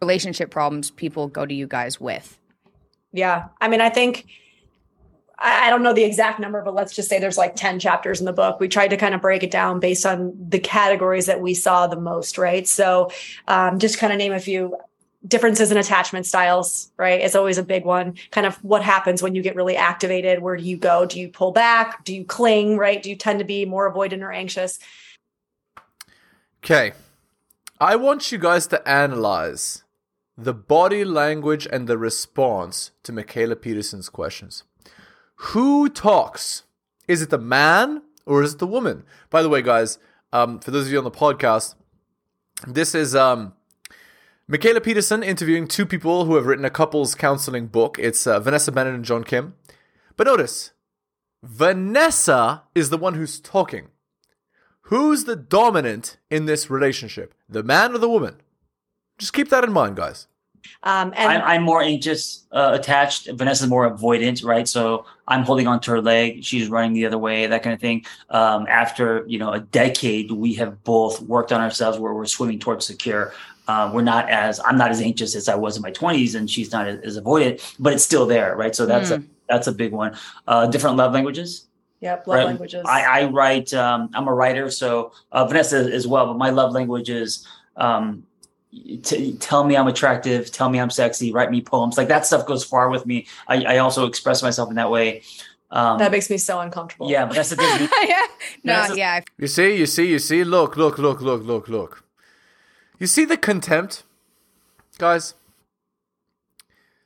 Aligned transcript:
relationship 0.00 0.50
problems 0.50 0.90
people 0.90 1.28
go 1.28 1.46
to 1.46 1.54
you 1.54 1.66
guys 1.66 2.00
with. 2.00 2.38
Yeah. 3.12 3.48
I 3.60 3.68
mean, 3.68 3.80
I 3.80 3.90
think 3.90 4.26
I 5.42 5.70
don't 5.70 5.82
know 5.82 5.94
the 5.94 6.04
exact 6.04 6.38
number, 6.38 6.62
but 6.62 6.74
let's 6.74 6.94
just 6.94 7.08
say 7.08 7.18
there's 7.18 7.38
like 7.38 7.56
10 7.56 7.80
chapters 7.80 8.20
in 8.20 8.26
the 8.26 8.32
book. 8.32 8.60
We 8.60 8.68
tried 8.68 8.88
to 8.88 8.98
kind 8.98 9.14
of 9.14 9.22
break 9.22 9.42
it 9.42 9.50
down 9.50 9.80
based 9.80 10.04
on 10.04 10.34
the 10.36 10.58
categories 10.58 11.26
that 11.26 11.40
we 11.40 11.54
saw 11.54 11.86
the 11.86 11.98
most, 11.98 12.36
right? 12.36 12.68
So 12.68 13.10
um, 13.48 13.78
just 13.78 13.98
kind 13.98 14.12
of 14.12 14.18
name 14.18 14.34
a 14.34 14.40
few 14.40 14.76
differences 15.26 15.70
in 15.70 15.78
attachment 15.78 16.26
styles, 16.26 16.92
right? 16.98 17.20
It's 17.20 17.34
always 17.34 17.56
a 17.56 17.62
big 17.62 17.86
one. 17.86 18.16
Kind 18.30 18.46
of 18.46 18.56
what 18.62 18.82
happens 18.82 19.22
when 19.22 19.34
you 19.34 19.40
get 19.40 19.56
really 19.56 19.76
activated? 19.76 20.40
Where 20.40 20.56
do 20.56 20.62
you 20.62 20.76
go? 20.76 21.06
Do 21.06 21.18
you 21.18 21.28
pull 21.28 21.52
back? 21.52 22.04
Do 22.04 22.14
you 22.14 22.24
cling, 22.24 22.76
right? 22.76 23.02
Do 23.02 23.08
you 23.08 23.16
tend 23.16 23.38
to 23.38 23.44
be 23.46 23.64
more 23.64 23.90
avoidant 23.90 24.22
or 24.22 24.32
anxious? 24.32 24.78
Okay. 26.62 26.92
I 27.80 27.96
want 27.96 28.30
you 28.30 28.36
guys 28.36 28.66
to 28.68 28.86
analyze 28.86 29.84
the 30.44 30.54
body 30.54 31.04
language 31.04 31.66
and 31.70 31.86
the 31.86 31.98
response 31.98 32.92
to 33.02 33.12
Mikhaila 33.12 33.60
Peterson's 33.60 34.08
questions. 34.08 34.64
Who 35.36 35.88
talks? 35.88 36.64
Is 37.06 37.22
it 37.22 37.30
the 37.30 37.38
man 37.38 38.02
or 38.24 38.42
is 38.42 38.54
it 38.54 38.58
the 38.58 38.66
woman? 38.66 39.04
By 39.28 39.42
the 39.42 39.48
way, 39.48 39.62
guys, 39.62 39.98
um, 40.32 40.58
for 40.60 40.70
those 40.70 40.86
of 40.86 40.92
you 40.92 40.98
on 40.98 41.04
the 41.04 41.10
podcast, 41.10 41.74
this 42.66 42.94
is 42.94 43.14
um, 43.14 43.52
Mikhaila 44.50 44.82
Peterson 44.82 45.22
interviewing 45.22 45.68
two 45.68 45.86
people 45.86 46.24
who 46.24 46.36
have 46.36 46.46
written 46.46 46.64
a 46.64 46.70
couples 46.70 47.14
counseling 47.14 47.66
book. 47.66 47.98
It's 47.98 48.26
uh, 48.26 48.40
Vanessa 48.40 48.72
Bennett 48.72 48.94
and 48.94 49.04
John 49.04 49.24
Kim. 49.24 49.54
But 50.16 50.26
notice, 50.26 50.72
Vanessa 51.42 52.62
is 52.74 52.90
the 52.90 52.98
one 52.98 53.14
who's 53.14 53.40
talking. 53.40 53.88
Who's 54.82 55.24
the 55.24 55.36
dominant 55.36 56.16
in 56.30 56.46
this 56.46 56.68
relationship? 56.68 57.34
The 57.48 57.62
man 57.62 57.94
or 57.94 57.98
the 57.98 58.08
woman? 58.08 58.36
Just 59.20 59.34
keep 59.34 59.50
that 59.50 59.64
in 59.64 59.72
mind, 59.72 59.96
guys. 59.96 60.26
Um, 60.82 61.12
and 61.14 61.30
I'm, 61.30 61.42
I'm 61.42 61.62
more 61.62 61.82
anxious, 61.82 62.46
uh, 62.52 62.70
attached. 62.72 63.28
Vanessa's 63.32 63.68
more 63.68 63.90
avoidant, 63.90 64.42
right? 64.42 64.66
So 64.66 65.04
I'm 65.28 65.42
holding 65.42 65.66
on 65.66 65.78
to 65.80 65.90
her 65.90 66.00
leg. 66.00 66.42
She's 66.42 66.68
running 66.68 66.94
the 66.94 67.04
other 67.04 67.18
way, 67.18 67.46
that 67.46 67.62
kind 67.62 67.74
of 67.74 67.80
thing. 67.80 68.06
Um, 68.30 68.66
after 68.66 69.24
you 69.26 69.38
know 69.38 69.52
a 69.52 69.60
decade, 69.60 70.30
we 70.30 70.54
have 70.54 70.82
both 70.82 71.20
worked 71.20 71.52
on 71.52 71.60
ourselves 71.60 71.98
where 71.98 72.14
we're 72.14 72.24
swimming 72.24 72.58
towards 72.58 72.86
secure. 72.86 73.34
Um, 73.68 73.92
we're 73.92 74.02
not 74.02 74.30
as 74.30 74.58
I'm 74.64 74.78
not 74.78 74.90
as 74.90 75.02
anxious 75.02 75.36
as 75.36 75.50
I 75.50 75.54
was 75.54 75.76
in 75.76 75.82
my 75.82 75.92
20s, 75.92 76.34
and 76.34 76.50
she's 76.50 76.72
not 76.72 76.88
as, 76.88 77.00
as 77.00 77.20
avoidant, 77.20 77.76
but 77.78 77.92
it's 77.92 78.02
still 78.02 78.26
there, 78.26 78.56
right? 78.56 78.74
So 78.74 78.86
that's 78.86 79.10
mm. 79.10 79.16
a 79.16 79.18
hmm. 79.18 79.26
that's 79.50 79.66
a 79.66 79.72
big 79.72 79.92
one. 79.92 80.16
Uh, 80.46 80.66
different 80.66 80.96
love 80.96 81.12
languages. 81.12 81.66
Yep, 82.00 82.26
love 82.26 82.38
right? 82.38 82.46
languages. 82.46 82.86
I, 82.88 83.02
I 83.02 83.24
write. 83.26 83.74
Um, 83.74 84.08
I'm 84.14 84.26
a 84.28 84.32
writer, 84.32 84.70
so 84.70 85.12
uh, 85.30 85.44
Vanessa 85.44 85.76
as 85.92 86.06
well. 86.06 86.26
But 86.26 86.38
my 86.38 86.48
love 86.48 86.72
language 86.72 87.10
is 87.10 87.46
um, 87.76 88.24
t- 89.02 89.36
tell 89.38 89.64
me 89.64 89.76
I'm 89.76 89.88
attractive, 89.88 90.50
tell 90.50 90.68
me 90.68 90.80
I'm 90.80 90.90
sexy, 90.90 91.32
write 91.32 91.50
me 91.50 91.60
poems. 91.62 91.96
Like 91.96 92.08
that 92.08 92.26
stuff 92.26 92.46
goes 92.46 92.64
far 92.64 92.90
with 92.90 93.06
me. 93.06 93.26
I, 93.48 93.64
I 93.64 93.78
also 93.78 94.06
express 94.06 94.42
myself 94.42 94.70
in 94.70 94.76
that 94.76 94.90
way. 94.90 95.22
Um, 95.70 95.98
that 95.98 96.10
makes 96.10 96.28
me 96.28 96.38
so 96.38 96.58
uncomfortable. 96.60 97.10
Yeah, 97.10 97.26
but 97.26 97.36
that's 97.36 97.50
the 97.50 97.56
thing. 97.56 97.88
yeah. 98.08 98.26
No, 98.64 98.94
yeah. 98.94 99.20
You 99.38 99.46
see, 99.46 99.76
you 99.76 99.86
see, 99.86 100.08
you 100.08 100.18
see. 100.18 100.42
Look, 100.42 100.76
look, 100.76 100.98
look, 100.98 101.20
look, 101.20 101.42
look, 101.42 101.68
look. 101.68 102.04
You 102.98 103.06
see 103.06 103.24
the 103.24 103.36
contempt, 103.36 104.02
guys. 104.98 105.34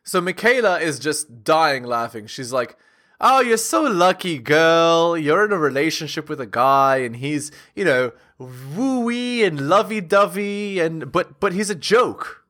So 0.03 0.21
Mikhaila 0.21 0.81
is 0.81 0.99
just 0.99 1.45
dying 1.45 1.85
laughing. 1.85 2.27
She's 2.27 2.53
like, 2.53 2.77
"Oh, 3.21 3.41
you're 3.41 3.57
so 3.57 3.83
lucky, 3.83 4.39
girl. 4.39 5.17
You're 5.17 5.45
in 5.45 5.53
a 5.53 5.59
relationship 5.59 6.29
with 6.29 6.41
a 6.41 6.47
guy, 6.47 6.99
and 6.99 7.17
he's, 7.17 7.51
you 7.75 7.85
know, 7.85 8.13
wooey 8.41 9.47
and 9.47 9.69
lovey-dovey 9.69 10.81
and 10.81 11.11
but 11.13 11.41
but 11.41 11.53
he's 11.53 11.71
a 11.71 11.75
joke, 11.75 12.45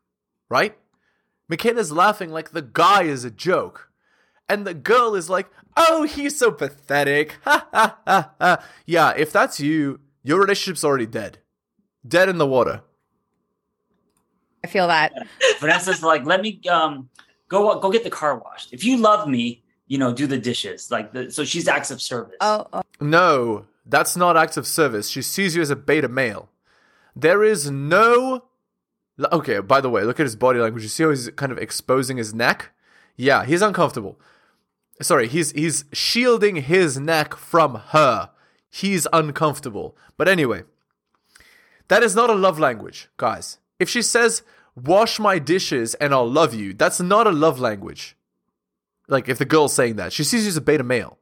right? 0.49 0.77
McKenna's 1.49 1.93
laughing 1.93 2.31
like 2.31 2.51
the 2.51 2.63
guy 2.63 3.03
is 3.03 3.25
a 3.25 3.31
joke. 3.31 3.91
And 4.49 4.67
the 4.67 4.75
girl 4.75 5.15
is 5.15 5.31
like, 5.31 5.49
"Oh, 5.77 6.03
he's 6.03 6.39
so 6.39 6.51
pathetic." 6.51 7.37
Ha 7.45 7.67
ha 7.73 7.99
ha 8.07 8.31
ha. 8.41 8.65
Yeah, 8.87 9.15
if 9.17 9.33
that's 9.33 9.59
you, 9.59 10.01
your 10.23 10.41
relationship's 10.41 10.85
already 10.85 11.07
dead. 11.07 11.39
Dead 12.07 12.29
in 12.29 12.37
the 12.39 12.47
water. 12.47 12.83
I 14.63 14.67
feel 14.67 14.87
that. 14.89 15.13
Vanessa's 15.61 16.03
like, 16.03 16.25
"Let 16.27 16.43
me 16.43 16.61
um 16.69 17.09
go 17.49 17.79
go 17.81 17.91
get 17.91 18.05
the 18.05 18.11
car 18.11 18.39
washed. 18.39 18.73
If 18.73 18.85
you 18.85 18.99
love 18.99 19.29
me, 19.29 19.64
you 19.87 19.99
know, 19.99 20.13
do 20.13 20.27
the 20.27 20.39
dishes." 20.39 20.91
Like 20.91 21.13
the, 21.13 21.31
so 21.31 21.45
she's 21.45 21.69
acts 21.69 21.91
of 21.91 22.01
service. 22.01 22.37
Oh, 22.41 22.67
oh. 22.73 22.83
No, 23.01 23.67
that's 23.87 24.17
not 24.17 24.37
acts 24.37 24.57
of 24.57 24.67
service. 24.67 25.09
She 25.09 25.23
sees 25.23 25.57
you 25.57 25.63
as 25.63 25.71
a 25.71 25.77
beta 25.77 26.09
male. 26.09 26.49
There 27.17 27.43
is 27.45 27.71
no. 27.71 28.45
Okay, 29.33 29.61
by 29.61 29.81
the 29.81 29.91
way, 29.91 30.03
look 30.03 30.19
at 30.19 30.27
his 30.27 30.37
body 30.37 30.59
language. 30.59 30.83
You 30.83 30.89
see 30.89 31.05
how 31.05 31.11
he's 31.11 31.31
kind 31.31 31.53
of 31.53 31.59
exposing 31.59 32.17
his 32.17 32.35
neck? 32.35 32.73
Yeah, 33.17 33.45
he's 33.45 33.63
uncomfortable. 33.63 34.19
Sorry, 35.01 35.29
he's 35.29 35.53
he's 35.53 35.85
shielding 35.93 36.57
his 36.57 36.99
neck 36.99 37.35
from 37.35 37.77
her. 37.89 38.31
He's 38.69 39.07
uncomfortable. 39.13 39.97
But 40.17 40.29
anyway, 40.29 40.65
that 41.89 42.03
is 42.03 42.17
not 42.17 42.31
a 42.31 42.35
love 42.35 42.59
language, 42.59 43.09
guys. 43.17 43.59
If 43.79 43.89
she 43.89 44.03
says, 44.03 44.43
wash 44.75 45.19
my 45.19 45.39
dishes 45.39 45.95
and 45.95 46.13
I'll 46.13 46.29
love 46.29 46.55
you, 46.55 46.75
that's 46.75 47.01
not 47.01 47.27
a 47.27 47.33
love 47.33 47.61
language. 47.61 48.17
Like, 49.09 49.29
if 49.29 49.39
the 49.39 49.45
girl's 49.45 49.75
saying 49.75 49.97
that, 49.97 50.13
she 50.13 50.25
sees 50.25 50.45
you 50.45 50.49
as 50.49 50.57
a 50.57 50.61
beta 50.61 50.85
male. 50.85 51.19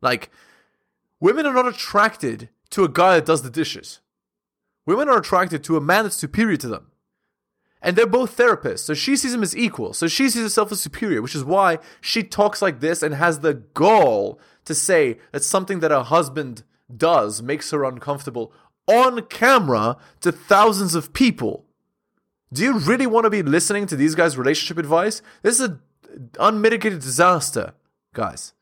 Like, 0.00 0.30
Women 1.20 1.46
are 1.46 1.54
not 1.54 1.66
attracted 1.66 2.48
to 2.70 2.84
a 2.84 2.88
guy 2.88 3.16
that 3.16 3.26
does 3.26 3.42
the 3.42 3.50
dishes. 3.50 4.00
Women 4.86 5.08
are 5.08 5.18
attracted 5.18 5.64
to 5.64 5.76
a 5.76 5.80
man 5.80 6.04
that's 6.04 6.16
superior 6.16 6.56
to 6.58 6.68
them. 6.68 6.90
And 7.80 7.94
they're 7.94 8.06
both 8.06 8.36
therapists, 8.36 8.80
so 8.80 8.94
she 8.94 9.16
sees 9.16 9.34
him 9.34 9.42
as 9.42 9.56
equal. 9.56 9.92
So 9.92 10.08
she 10.08 10.28
sees 10.28 10.42
herself 10.42 10.72
as 10.72 10.80
superior, 10.80 11.22
which 11.22 11.36
is 11.36 11.44
why 11.44 11.78
she 12.00 12.22
talks 12.24 12.60
like 12.60 12.80
this 12.80 13.02
and 13.02 13.14
has 13.14 13.40
the 13.40 13.54
gall 13.54 14.40
to 14.64 14.74
say 14.74 15.18
that 15.32 15.44
something 15.44 15.80
that 15.80 15.92
her 15.92 16.02
husband 16.02 16.64
does 16.94 17.40
makes 17.40 17.70
her 17.70 17.84
uncomfortable 17.84 18.52
on 18.86 19.22
camera 19.26 19.96
to 20.22 20.32
thousands 20.32 20.94
of 20.94 21.12
people. 21.12 21.66
Do 22.52 22.64
you 22.64 22.78
really 22.78 23.06
want 23.06 23.24
to 23.24 23.30
be 23.30 23.42
listening 23.42 23.86
to 23.88 23.96
these 23.96 24.14
guys' 24.14 24.38
relationship 24.38 24.78
advice? 24.78 25.22
This 25.42 25.56
is 25.56 25.68
an 25.68 25.80
unmitigated 26.38 27.00
disaster, 27.00 27.74
guys. 28.14 28.52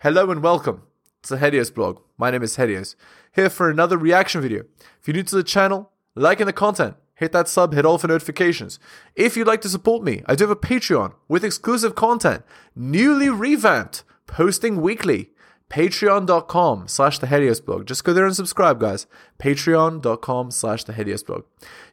Hello 0.00 0.30
and 0.30 0.42
welcome. 0.42 0.82
It's 1.20 1.30
a 1.30 1.38
Helios 1.38 1.70
blog. 1.70 2.00
My 2.18 2.30
name 2.30 2.42
is 2.42 2.56
Helios. 2.56 2.96
Here 3.32 3.48
for 3.48 3.70
another 3.70 3.96
reaction 3.96 4.42
video. 4.42 4.64
If 5.00 5.08
you're 5.08 5.14
new 5.14 5.22
to 5.22 5.36
the 5.36 5.42
channel, 5.42 5.90
liking 6.14 6.46
the 6.46 6.52
content, 6.52 6.96
hit 7.14 7.32
that 7.32 7.48
sub, 7.48 7.72
hit 7.72 7.86
all 7.86 7.98
for 7.98 8.08
notifications. 8.08 8.78
If 9.16 9.36
you'd 9.36 9.46
like 9.46 9.62
to 9.62 9.68
support 9.68 10.04
me, 10.04 10.22
I 10.26 10.34
do 10.34 10.44
have 10.44 10.50
a 10.50 10.56
Patreon 10.56 11.14
with 11.28 11.44
exclusive 11.44 11.94
content, 11.94 12.42
newly 12.76 13.30
revamped, 13.30 14.04
posting 14.26 14.82
weekly. 14.82 15.30
Patreon.com 15.70 16.88
slash 16.88 17.18
the 17.18 17.26
Helios 17.26 17.60
blog. 17.60 17.86
Just 17.86 18.04
go 18.04 18.12
there 18.12 18.26
and 18.26 18.36
subscribe, 18.36 18.78
guys. 18.78 19.06
Patreon.com 19.38 20.50
slash 20.50 20.84
the 20.84 20.92
Helios 20.92 21.22
blog. 21.22 21.44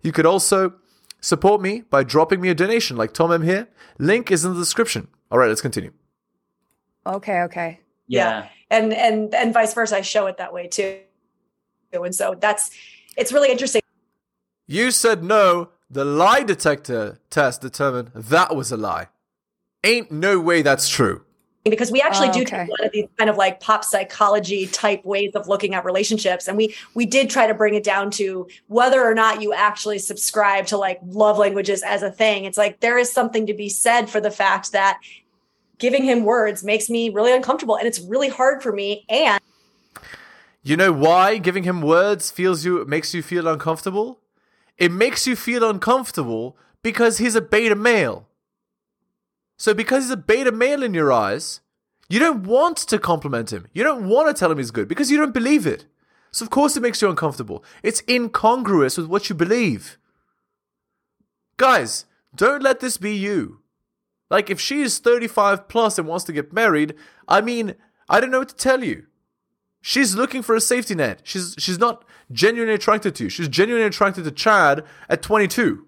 You 0.01 0.11
could 0.11 0.25
also 0.25 0.73
support 1.21 1.61
me 1.61 1.81
by 1.89 2.03
dropping 2.03 2.41
me 2.41 2.49
a 2.49 2.55
donation 2.55 2.97
like 2.97 3.13
Tom 3.13 3.31
M 3.31 3.43
here. 3.43 3.67
Link 3.97 4.29
is 4.31 4.43
in 4.43 4.53
the 4.53 4.59
description. 4.59 5.07
All 5.31 5.37
right, 5.37 5.47
let's 5.47 5.61
continue. 5.61 5.93
Okay, 7.05 7.41
okay. 7.43 7.79
Yeah. 8.07 8.49
And 8.69 8.93
and 8.93 9.33
and 9.33 9.53
vice 9.53 9.73
versa. 9.73 9.97
I 9.97 10.01
show 10.01 10.27
it 10.27 10.37
that 10.37 10.53
way 10.53 10.67
too. 10.67 10.99
And 11.93 12.13
so 12.13 12.35
that's 12.39 12.71
it's 13.15 13.31
really 13.31 13.51
interesting. 13.51 13.81
You 14.67 14.91
said 14.91 15.23
no. 15.23 15.69
The 15.89 16.05
lie 16.05 16.43
detector 16.43 17.19
test 17.29 17.61
determined 17.61 18.11
that 18.15 18.55
was 18.55 18.71
a 18.71 18.77
lie. 18.77 19.07
Ain't 19.83 20.11
no 20.11 20.39
way 20.39 20.61
that's 20.61 20.87
true. 20.87 21.25
Because 21.63 21.91
we 21.91 22.01
actually 22.01 22.29
oh, 22.29 22.33
do 22.33 22.41
okay. 22.41 22.65
a 22.65 22.71
lot 22.71 22.85
of 22.85 22.91
these 22.91 23.05
kind 23.19 23.29
of 23.29 23.37
like 23.37 23.59
pop 23.59 23.83
psychology 23.83 24.65
type 24.65 25.05
ways 25.05 25.31
of 25.35 25.47
looking 25.47 25.75
at 25.75 25.85
relationships. 25.85 26.47
And 26.47 26.57
we 26.57 26.75
we 26.95 27.05
did 27.05 27.29
try 27.29 27.45
to 27.45 27.53
bring 27.53 27.75
it 27.75 27.83
down 27.83 28.09
to 28.11 28.47
whether 28.67 29.03
or 29.03 29.13
not 29.13 29.43
you 29.43 29.53
actually 29.53 29.99
subscribe 29.99 30.65
to 30.67 30.77
like 30.77 30.99
love 31.05 31.37
languages 31.37 31.83
as 31.83 32.01
a 32.01 32.09
thing. 32.09 32.45
It's 32.45 32.57
like 32.57 32.79
there 32.79 32.97
is 32.97 33.11
something 33.11 33.45
to 33.45 33.53
be 33.53 33.69
said 33.69 34.09
for 34.09 34.19
the 34.19 34.31
fact 34.31 34.71
that 34.71 34.99
giving 35.81 36.03
him 36.03 36.23
words 36.23 36.63
makes 36.63 36.89
me 36.89 37.09
really 37.09 37.33
uncomfortable 37.33 37.75
and 37.75 37.87
it's 37.87 37.99
really 37.99 38.29
hard 38.29 38.61
for 38.61 38.71
me 38.71 39.03
and 39.09 39.41
you 40.61 40.77
know 40.77 40.91
why 40.91 41.39
giving 41.39 41.63
him 41.63 41.81
words 41.81 42.29
feels 42.29 42.63
you 42.63 42.85
makes 42.85 43.15
you 43.15 43.23
feel 43.23 43.47
uncomfortable 43.47 44.19
it 44.77 44.91
makes 44.91 45.25
you 45.25 45.35
feel 45.35 45.67
uncomfortable 45.67 46.55
because 46.83 47.17
he's 47.17 47.35
a 47.35 47.41
beta 47.41 47.75
male 47.75 48.27
so 49.61 49.73
because 49.73 50.03
he's 50.05 50.11
a 50.11 50.17
beta 50.17 50.51
male 50.51 50.83
in 50.83 50.93
your 50.93 51.11
eyes 51.11 51.61
you 52.09 52.19
don't 52.19 52.43
want 52.43 52.77
to 52.77 52.97
compliment 52.99 53.51
him 53.51 53.67
you 53.73 53.83
don't 53.83 54.07
want 54.07 54.27
to 54.27 54.39
tell 54.39 54.51
him 54.51 54.57
he's 54.57 54.71
good 54.71 54.87
because 54.87 55.11
you 55.11 55.17
don't 55.17 55.33
believe 55.33 55.65
it 55.65 55.85
so 56.31 56.43
of 56.45 56.49
course 56.49 56.75
it 56.75 56.83
makes 56.85 57.01
you 57.01 57.09
uncomfortable 57.09 57.63
it's 57.83 58.03
incongruous 58.07 58.97
with 58.97 59.07
what 59.07 59.29
you 59.29 59.35
believe 59.35 59.97
guys 61.57 62.05
don't 62.35 62.63
let 62.63 62.79
this 62.79 62.97
be 62.97 63.15
you 63.15 63.61
like, 64.31 64.49
if 64.49 64.61
she 64.61 64.81
is 64.81 64.97
35 64.99 65.67
plus 65.67 65.99
and 65.99 66.07
wants 66.07 66.23
to 66.23 66.31
get 66.31 66.53
married, 66.53 66.95
I 67.27 67.41
mean, 67.41 67.75
I 68.07 68.21
don't 68.21 68.31
know 68.31 68.39
what 68.39 68.47
to 68.49 68.55
tell 68.55 68.81
you. 68.81 69.07
She's 69.81 70.15
looking 70.15 70.41
for 70.41 70.55
a 70.55 70.61
safety 70.61 70.95
net. 70.95 71.19
She's 71.23 71.53
she's 71.59 71.79
not 71.79 72.05
genuinely 72.31 72.75
attracted 72.75 73.13
to 73.15 73.25
you. 73.25 73.29
She's 73.29 73.49
genuinely 73.49 73.87
attracted 73.87 74.23
to 74.23 74.31
Chad 74.31 74.85
at 75.09 75.21
22. 75.21 75.85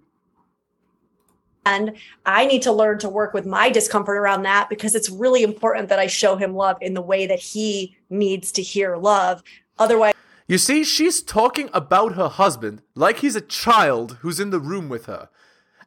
And 1.65 1.93
I 2.25 2.45
need 2.45 2.61
to 2.63 2.71
learn 2.71 2.99
to 2.99 3.09
work 3.09 3.33
with 3.33 3.45
my 3.45 3.69
discomfort 3.69 4.17
around 4.17 4.43
that 4.43 4.69
because 4.69 4.95
it's 4.95 5.09
really 5.09 5.43
important 5.43 5.89
that 5.89 5.99
I 5.99 6.07
show 6.07 6.35
him 6.35 6.53
love 6.55 6.77
in 6.81 6.93
the 6.93 7.01
way 7.01 7.25
that 7.27 7.39
he 7.39 7.95
needs 8.09 8.51
to 8.53 8.61
hear 8.61 8.97
love. 8.97 9.43
Otherwise, 9.79 10.13
You 10.47 10.57
see, 10.57 10.83
she's 10.83 11.21
talking 11.21 11.69
about 11.73 12.15
her 12.15 12.27
husband 12.27 12.81
like 12.95 13.19
he's 13.19 13.35
a 13.35 13.41
child 13.41 14.17
who's 14.21 14.39
in 14.39 14.49
the 14.49 14.59
room 14.59 14.89
with 14.89 15.05
her. 15.05 15.29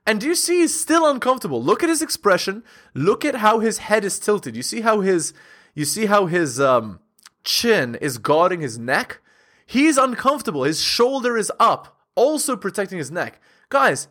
And 0.07 0.21
do 0.21 0.27
you 0.29 0.35
see 0.35 0.61
he's 0.61 0.79
still 0.79 1.07
uncomfortable? 1.07 1.63
Look 1.63 1.83
at 1.83 1.89
his 1.89 2.01
expression. 2.01 2.63
Look 2.95 3.25
at 3.25 3.37
how 3.37 3.59
his 3.59 3.79
head 3.79 4.05
is 4.05 4.19
tilted. 4.19 4.57
You 4.57 4.63
see 4.63 4.81
how 4.81 5.01
his 5.01 5.35
you 5.75 5.85
see 5.85 6.07
how 6.07 6.27
his 6.27 6.61
um 6.61 7.01
chin 7.45 7.97
is 7.97 8.19
guarding 8.19 8.61
his 8.61 8.79
neck? 8.79 9.21
He's 9.67 9.99
uncomfortable. 9.99 10.63
His 10.63 10.81
shoulder 10.81 11.37
is 11.37 11.53
up, 11.59 11.99
also 12.15 12.57
protecting 12.57 12.99
his 12.99 13.11
neck. 13.11 13.41
Guys, 13.69 14.07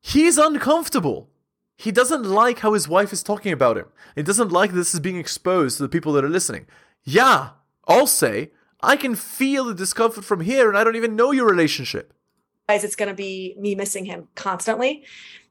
he's 0.00 0.38
uncomfortable. 0.38 1.28
He 1.76 1.90
doesn't 1.90 2.24
like 2.24 2.58
how 2.58 2.74
his 2.74 2.88
wife 2.88 3.12
is 3.12 3.22
talking 3.22 3.52
about 3.52 3.78
him. 3.78 3.86
He 4.14 4.22
doesn't 4.22 4.52
like 4.52 4.72
this 4.72 4.92
is 4.92 5.00
being 5.00 5.16
exposed 5.16 5.78
to 5.78 5.82
the 5.82 5.88
people 5.88 6.12
that 6.12 6.24
are 6.24 6.28
listening. 6.28 6.66
Yeah, 7.04 7.50
I'll 7.88 8.06
say, 8.06 8.50
I 8.82 8.96
can 8.96 9.14
feel 9.14 9.64
the 9.64 9.74
discomfort 9.74 10.24
from 10.24 10.40
here 10.42 10.68
and 10.68 10.76
I 10.76 10.84
don't 10.84 10.96
even 10.96 11.16
know 11.16 11.32
your 11.32 11.46
relationship. 11.46 12.12
Guys, 12.68 12.84
it's 12.84 12.96
going 12.96 13.08
to 13.08 13.14
be 13.14 13.54
me 13.58 13.74
missing 13.74 14.04
him 14.04 14.28
constantly. 14.34 15.04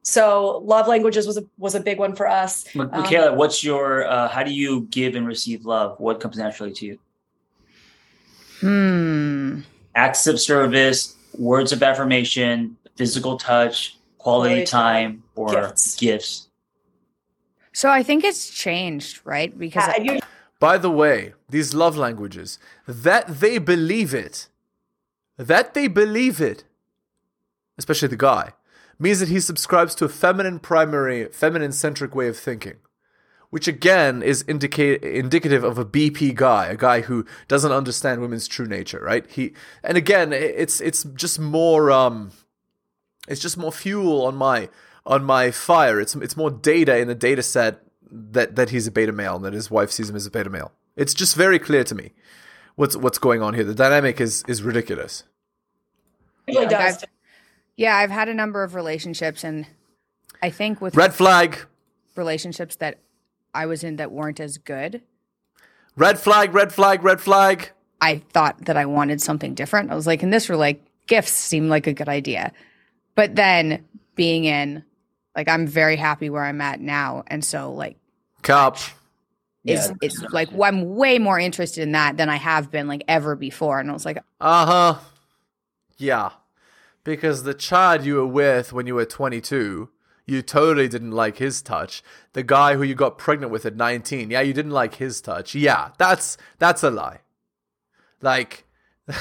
So 0.03 0.59
love 0.63 0.87
languages 0.87 1.27
was 1.27 1.37
a 1.37 1.43
was 1.57 1.75
a 1.75 1.79
big 1.79 1.99
one 1.99 2.15
for 2.15 2.27
us. 2.27 2.63
Mi- 2.73 2.83
Um, 2.83 2.89
Mikhaila, 2.91 3.35
what's 3.35 3.63
your 3.63 4.07
uh, 4.07 4.29
how 4.29 4.43
do 4.43 4.51
you 4.53 4.87
give 4.91 5.15
and 5.15 5.27
receive 5.27 5.65
love? 5.65 5.99
What 5.99 6.19
comes 6.21 6.37
naturally 6.37 6.71
to 6.73 6.85
you? 6.85 6.99
Hmm. 8.61 9.61
Acts 9.95 10.27
of 10.27 10.39
service, 10.39 11.15
words 11.37 11.71
of 11.71 11.83
affirmation, 11.83 12.77
physical 12.95 13.37
touch, 13.37 13.97
quality 14.19 14.53
Quality 14.53 14.65
time, 14.65 15.11
time, 15.11 15.23
or 15.35 15.49
gifts. 15.53 15.95
gifts. 15.95 16.47
So 17.73 17.89
I 17.89 18.03
think 18.03 18.23
it's 18.23 18.49
changed, 18.49 19.21
right? 19.25 19.57
Because 19.57 19.83
I- 19.87 19.97
you- 20.03 20.19
By 20.59 20.77
the 20.77 20.91
way, 20.91 21.33
these 21.49 21.73
love 21.73 21.95
languages, 21.95 22.59
that 22.85 23.39
they 23.39 23.57
believe 23.59 24.13
it, 24.13 24.49
that 25.37 25.73
they 25.73 25.87
believe 25.87 26.41
it, 26.41 26.65
especially 27.77 28.09
the 28.09 28.17
guy, 28.17 28.51
means 28.99 29.21
that 29.21 29.29
he 29.29 29.39
subscribes 29.39 29.95
to 29.95 30.03
a 30.05 30.09
feminine 30.09 30.59
primary, 30.59 31.25
feminine 31.31 31.71
centric 31.71 32.13
way 32.13 32.27
of 32.27 32.37
thinking. 32.37 32.75
Which 33.51 33.67
again 33.67 34.21
is 34.21 34.43
indicate 34.47 35.01
indicative 35.01 35.63
of 35.63 35.77
a 35.79 35.85
BP 35.85 36.35
guy, 36.35 36.67
a 36.67 36.75
guy 36.77 37.01
who 37.01 37.25
doesn't 37.47 37.71
understand 37.71 38.21
women's 38.21 38.47
true 38.47 38.67
nature, 38.67 38.99
right? 39.01 39.25
He 39.27 39.53
and 39.81 39.97
again, 39.97 40.33
it's 40.33 40.79
it's 40.81 41.03
just 41.15 41.39
more 41.39 41.89
um 41.89 42.31
it's 43.29 43.39
just 43.41 43.57
more 43.57 43.71
fuel 43.71 44.25
on 44.25 44.35
my 44.35 44.69
on 45.05 45.23
my 45.23 45.51
fire. 45.51 45.99
It's 45.99 46.15
it's 46.15 46.35
more 46.35 46.51
data 46.51 46.97
in 46.97 47.07
the 47.07 47.15
data 47.15 47.43
set 47.43 47.81
that 48.11 48.55
that 48.55 48.69
he's 48.71 48.87
a 48.87 48.91
beta 48.91 49.11
male 49.11 49.35
and 49.37 49.45
that 49.45 49.53
his 49.53 49.69
wife 49.71 49.91
sees 49.91 50.09
him 50.09 50.15
as 50.15 50.25
a 50.25 50.31
beta 50.31 50.49
male. 50.49 50.71
It's 50.95 51.13
just 51.13 51.35
very 51.35 51.59
clear 51.59 51.83
to 51.85 51.95
me 51.95 52.11
what's 52.75 52.95
what's 52.97 53.17
going 53.19 53.41
on 53.41 53.53
here. 53.53 53.63
The 53.63 53.75
dynamic 53.75 54.19
is 54.19 54.43
is 54.47 54.61
ridiculous. 54.63 55.23
usually 56.47 56.65
Yeah, 56.65 56.69
does. 56.69 56.97
I've- 56.97 57.05
yeah, 57.77 57.95
I've 57.95 58.09
had 58.11 58.27
a 58.27 58.33
number 58.33 58.61
of 58.63 58.75
relationships, 58.75 59.41
and 59.45 59.65
I 60.43 60.49
think 60.49 60.81
with 60.81 60.97
Red 60.97 61.13
flag, 61.13 61.59
relationships 62.17 62.75
that 62.77 62.97
I 63.53 63.67
was 63.67 63.85
in 63.85 63.95
that 63.95 64.11
weren't 64.11 64.41
as 64.41 64.57
good, 64.57 65.01
red 65.95 66.19
flag, 66.19 66.53
red 66.53 66.73
flag, 66.73 67.03
red 67.03 67.21
flag. 67.21 67.69
I 68.01 68.17
thought 68.33 68.65
that 68.65 68.75
I 68.75 68.85
wanted 68.85 69.21
something 69.21 69.53
different. 69.53 69.91
I 69.91 69.95
was 69.95 70.05
like, 70.07 70.23
in 70.23 70.29
this 70.29 70.49
were 70.49 70.57
like 70.57 70.83
gifts 71.07 71.31
seemed 71.31 71.69
like 71.69 71.87
a 71.87 71.93
good 71.93 72.09
idea. 72.09 72.51
But 73.19 73.35
then 73.35 73.83
being 74.15 74.45
in, 74.45 74.81
like, 75.35 75.49
I'm 75.49 75.67
very 75.67 75.97
happy 75.97 76.29
where 76.29 76.43
I'm 76.45 76.61
at 76.61 76.79
now. 76.79 77.25
And 77.27 77.43
so, 77.43 77.73
like, 77.73 77.97
Cop. 78.43 78.75
it's, 79.65 79.87
Yeah. 79.89 79.93
it's 80.01 80.21
like, 80.31 80.47
well, 80.53 80.69
I'm 80.69 80.95
way 80.95 81.19
more 81.19 81.37
interested 81.37 81.81
in 81.83 81.91
that 81.91 82.15
than 82.15 82.29
I 82.29 82.37
have 82.37 82.71
been, 82.71 82.87
like, 82.87 83.03
ever 83.09 83.35
before. 83.35 83.77
And 83.81 83.89
I 83.89 83.93
was 83.93 84.05
like, 84.05 84.19
Uh 84.39 84.65
huh. 84.65 84.99
Yeah. 85.97 86.29
Because 87.03 87.43
the 87.43 87.53
child 87.53 88.05
you 88.05 88.15
were 88.15 88.25
with 88.25 88.71
when 88.71 88.87
you 88.87 88.95
were 88.95 89.03
22, 89.05 89.89
you 90.25 90.41
totally 90.41 90.87
didn't 90.87 91.11
like 91.11 91.39
his 91.39 91.61
touch. 91.61 92.01
The 92.31 92.43
guy 92.43 92.75
who 92.75 92.83
you 92.83 92.95
got 92.95 93.17
pregnant 93.17 93.51
with 93.51 93.65
at 93.65 93.75
19, 93.75 94.31
yeah, 94.31 94.39
you 94.39 94.53
didn't 94.53 94.71
like 94.71 94.95
his 94.95 95.19
touch. 95.19 95.55
Yeah, 95.55 95.89
that's 95.97 96.37
that's 96.57 96.83
a 96.83 96.89
lie. 96.89 97.19
Like 98.21 98.63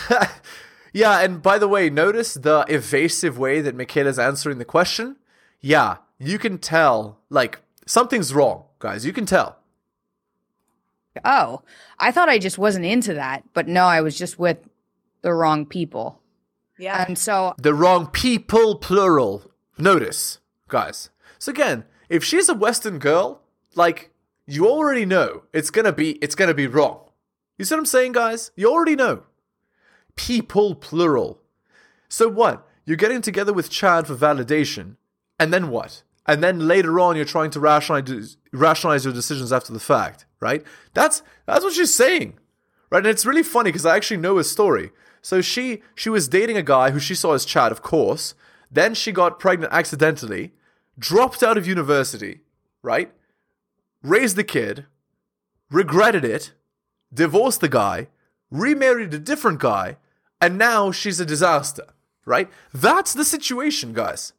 Yeah, 0.93 1.21
and 1.21 1.43
by 1.43 1.59
the 1.59 1.69
way, 1.69 1.91
notice 1.91 2.35
the 2.35 2.65
evasive 2.69 3.39
way 3.39 3.61
that 3.61 3.77
Mikhaila's 3.77 4.19
answering 4.19 4.59
the 4.59 4.65
question. 4.65 5.17
Yeah, 5.61 5.99
you 6.19 6.39
can 6.39 6.59
tell 6.59 7.19
like 7.31 7.61
something's 7.87 8.33
wrong, 8.33 8.65
guys. 8.79 9.05
You 9.05 9.13
can 9.13 9.27
tell. 9.27 9.57
oh, 11.25 11.63
I 11.99 12.13
thought 12.13 12.29
I 12.29 12.39
just 12.39 12.59
wasn't 12.59 12.85
into 12.85 13.15
that. 13.15 13.43
But 13.53 13.69
no, 13.69 13.85
I 13.85 14.01
was 14.01 14.17
just 14.17 14.39
with 14.39 14.59
the 15.23 15.35
wrong 15.35 15.67
people. 15.67 16.21
Yeah. 16.79 17.05
And 17.07 17.19
so 17.19 17.55
the 17.59 17.75
wrong 17.75 18.07
people 18.07 18.77
plural 18.77 19.51
notice 19.79 20.39
guys 20.69 21.11
so 21.39 21.51
again 21.51 21.85
if 22.09 22.25
she's 22.25 22.49
a 22.49 22.55
western 22.55 22.99
girl 22.99 23.43
like 23.75 24.11
you 24.47 24.67
already 24.67 25.07
know 25.07 25.45
it's 25.53 25.71
gonna 25.71 25.93
be 25.93 26.13
it's 26.17 26.35
gonna 26.35 26.55
be 26.55 26.67
wrong 26.67 27.01
you 27.57 27.65
see 27.65 27.75
what 27.75 27.79
i'm 27.79 27.87
saying 27.87 28.13
guys 28.13 28.51
you 28.57 28.71
already 28.71 28.97
know 28.97 29.23
people 30.19 30.75
plural 30.75 31.41
so 32.09 32.29
what 32.29 32.67
you're 32.85 32.97
getting 33.05 33.23
together 33.23 33.53
with 33.53 33.71
chad 33.71 34.07
for 34.07 34.15
validation 34.15 34.97
and 35.39 35.53
then 35.55 35.71
what 35.71 36.03
and 36.27 36.43
then 36.43 36.67
later 36.69 37.01
on 37.01 37.17
you're 37.17 37.25
trying 37.25 37.51
to 37.51 37.61
rationalize 37.61 38.37
rationalize 38.53 39.05
your 39.05 39.15
decisions 39.15 39.53
after 39.53 39.73
the 39.73 39.81
fact 39.81 40.27
right 40.41 40.63
that's 40.93 41.23
that's 41.47 41.65
what 41.65 41.73
she's 41.73 41.95
saying 41.95 42.39
right? 42.91 42.99
And 42.99 43.07
it's 43.07 43.27
really 43.27 43.43
funny 43.43 43.71
because 43.71 43.87
I 43.87 43.97
actually 43.97 44.19
know 44.19 44.39
his 44.39 44.51
story. 44.51 44.91
So 45.23 45.41
she 45.41 45.83
she 45.95 46.11
was 46.11 46.29
dating 46.29 46.57
a 46.57 46.63
guy 46.63 46.91
who 46.91 47.01
she 47.01 47.15
saw 47.15 47.35
as 47.35 47.45
Chad, 47.45 47.73
of 47.73 47.83
course. 47.83 48.35
Then 48.71 48.95
she 48.95 49.13
got 49.13 49.41
pregnant 49.41 49.73
accidentally, 49.73 50.53
dropped 50.99 51.43
out 51.43 51.57
of 51.57 51.67
university, 51.67 52.41
right? 52.83 53.13
Raised 54.03 54.37
the 54.37 54.45
kid, 54.45 54.85
regretted 55.71 56.25
it, 56.25 56.53
divorced 57.13 57.61
the 57.61 57.69
guy, 57.69 58.09
remarried 58.51 59.15
a 59.15 59.19
different 59.19 59.59
guy, 59.59 59.97
and 60.41 60.59
now 60.59 60.91
she's 60.91 61.21
a 61.21 61.27
disaster, 61.27 61.85
right? 62.25 62.49
That's 62.73 63.15
the 63.15 63.25
situation, 63.25 63.93
guys. 63.93 64.33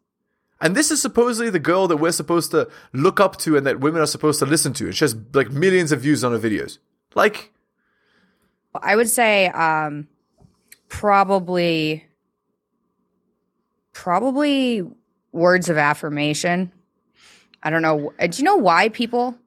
And 0.61 0.75
this 0.75 0.91
is 0.91 1.01
supposedly 1.01 1.49
the 1.49 1.59
girl 1.59 1.87
that 1.87 1.97
we're 1.97 2.11
supposed 2.11 2.51
to 2.51 2.69
look 2.91 3.19
up 3.19 3.37
to 3.37 3.55
and 3.55 3.65
that 3.65 3.79
women 3.79 4.01
are 4.01 4.07
supposed 4.07 4.39
to 4.39 4.45
listen 4.45 4.73
to. 4.73 4.85
And 4.85 4.95
she 4.95 5.05
has 5.05 5.15
like 5.33 5.51
millions 5.51 5.91
of 5.91 6.01
views 6.01 6.23
on 6.23 6.33
her 6.33 6.39
videos. 6.39 6.79
Like, 7.15 7.53
I 8.75 8.95
would 8.95 9.09
say 9.09 9.47
um 9.47 10.07
probably 10.89 12.05
probably 13.93 14.85
words 15.31 15.69
of 15.69 15.77
affirmation. 15.77 16.71
I 17.63 17.69
don't 17.69 17.81
know. 17.81 18.13
Do 18.19 18.37
you 18.37 18.43
know 18.43 18.57
why 18.57 18.89
people 18.89 19.37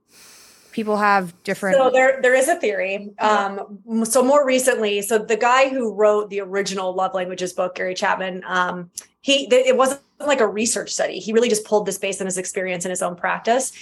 people 0.72 0.96
have 0.96 1.40
different 1.44 1.76
So 1.76 1.90
there, 1.90 2.20
there 2.22 2.34
is 2.34 2.48
a 2.48 2.56
theory. 2.56 3.10
Um, 3.18 4.04
so 4.04 4.22
more 4.22 4.44
recently, 4.44 5.02
so 5.02 5.18
the 5.18 5.36
guy 5.36 5.68
who 5.68 5.92
wrote 5.92 6.30
the 6.30 6.40
original 6.40 6.94
Love 6.94 7.14
Languages 7.14 7.52
book, 7.52 7.74
Gary 7.74 7.94
Chapman, 7.94 8.42
um, 8.46 8.90
he 9.20 9.46
it 9.52 9.76
wasn't 9.76 10.00
like 10.18 10.40
a 10.40 10.46
research 10.46 10.90
study. 10.90 11.18
He 11.18 11.32
really 11.32 11.48
just 11.48 11.64
pulled 11.64 11.86
this 11.86 11.98
based 11.98 12.20
on 12.20 12.26
his 12.26 12.38
experience 12.38 12.84
in 12.84 12.90
his 12.90 13.02
own 13.02 13.14
practice. 13.14 13.72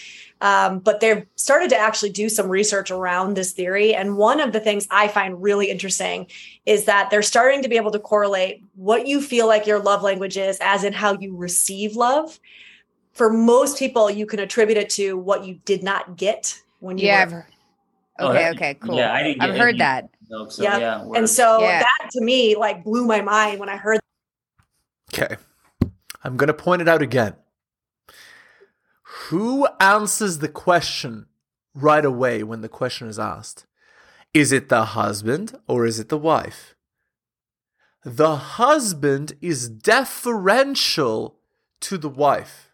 Um, 0.42 0.78
but 0.78 1.00
they've 1.00 1.26
started 1.36 1.68
to 1.70 1.76
actually 1.76 2.10
do 2.10 2.28
some 2.28 2.48
research 2.48 2.90
around 2.90 3.36
this 3.36 3.52
theory. 3.52 3.94
And 3.94 4.16
one 4.16 4.40
of 4.40 4.52
the 4.52 4.60
things 4.60 4.86
I 4.90 5.08
find 5.08 5.42
really 5.42 5.70
interesting 5.70 6.26
is 6.64 6.86
that 6.86 7.10
they're 7.10 7.22
starting 7.22 7.62
to 7.62 7.68
be 7.68 7.76
able 7.76 7.90
to 7.90 7.98
correlate 7.98 8.62
what 8.74 9.06
you 9.06 9.20
feel 9.20 9.46
like 9.46 9.66
your 9.66 9.78
love 9.78 10.02
language 10.02 10.38
is, 10.38 10.56
as 10.60 10.82
in 10.82 10.94
how 10.94 11.18
you 11.18 11.36
receive 11.36 11.94
love. 11.94 12.40
For 13.12 13.30
most 13.30 13.78
people, 13.78 14.10
you 14.10 14.24
can 14.24 14.40
attribute 14.40 14.78
it 14.78 14.88
to 14.90 15.18
what 15.18 15.44
you 15.44 15.60
did 15.66 15.82
not 15.82 16.16
get 16.16 16.58
when 16.80 16.98
you 16.98 17.06
Yeah. 17.06 17.24
were 17.26 17.36
I've- 17.42 17.46
Oh, 18.22 18.32
Okay, 18.32 18.50
okay, 18.50 18.74
cool. 18.74 18.96
yeah, 18.96 19.14
I 19.14 19.22
didn't 19.22 19.40
I've 19.40 19.56
heard 19.56 19.68
any- 19.70 19.78
that. 19.78 20.10
No, 20.28 20.48
so 20.50 20.62
Yeah. 20.62 20.76
yeah, 20.78 21.04
And 21.14 21.28
so 21.30 21.60
Yeah. 21.60 21.78
that 21.80 22.10
to 22.12 22.20
me 22.20 22.54
like 22.54 22.84
blew 22.84 23.06
my 23.06 23.22
mind 23.22 23.58
when 23.60 23.68
I 23.70 23.76
heard 23.78 23.98
Okay. 25.12 25.36
I'm 26.22 26.36
going 26.36 26.48
to 26.48 26.54
point 26.54 26.82
it 26.82 26.88
out 26.88 27.00
again. 27.02 27.34
Who 29.28 29.66
answers 29.80 30.38
the 30.38 30.48
question 30.48 31.26
right 31.74 32.04
away 32.04 32.42
when 32.42 32.60
the 32.60 32.68
question 32.68 33.08
is 33.08 33.18
asked? 33.18 33.64
Is 34.34 34.52
it 34.52 34.68
the 34.68 34.84
husband 34.86 35.58
or 35.66 35.86
is 35.86 35.98
it 35.98 36.10
the 36.10 36.18
wife? 36.18 36.74
The 38.04 38.36
husband 38.36 39.32
is 39.40 39.68
deferential 39.68 41.38
to 41.80 41.96
the 41.98 42.08
wife. 42.08 42.70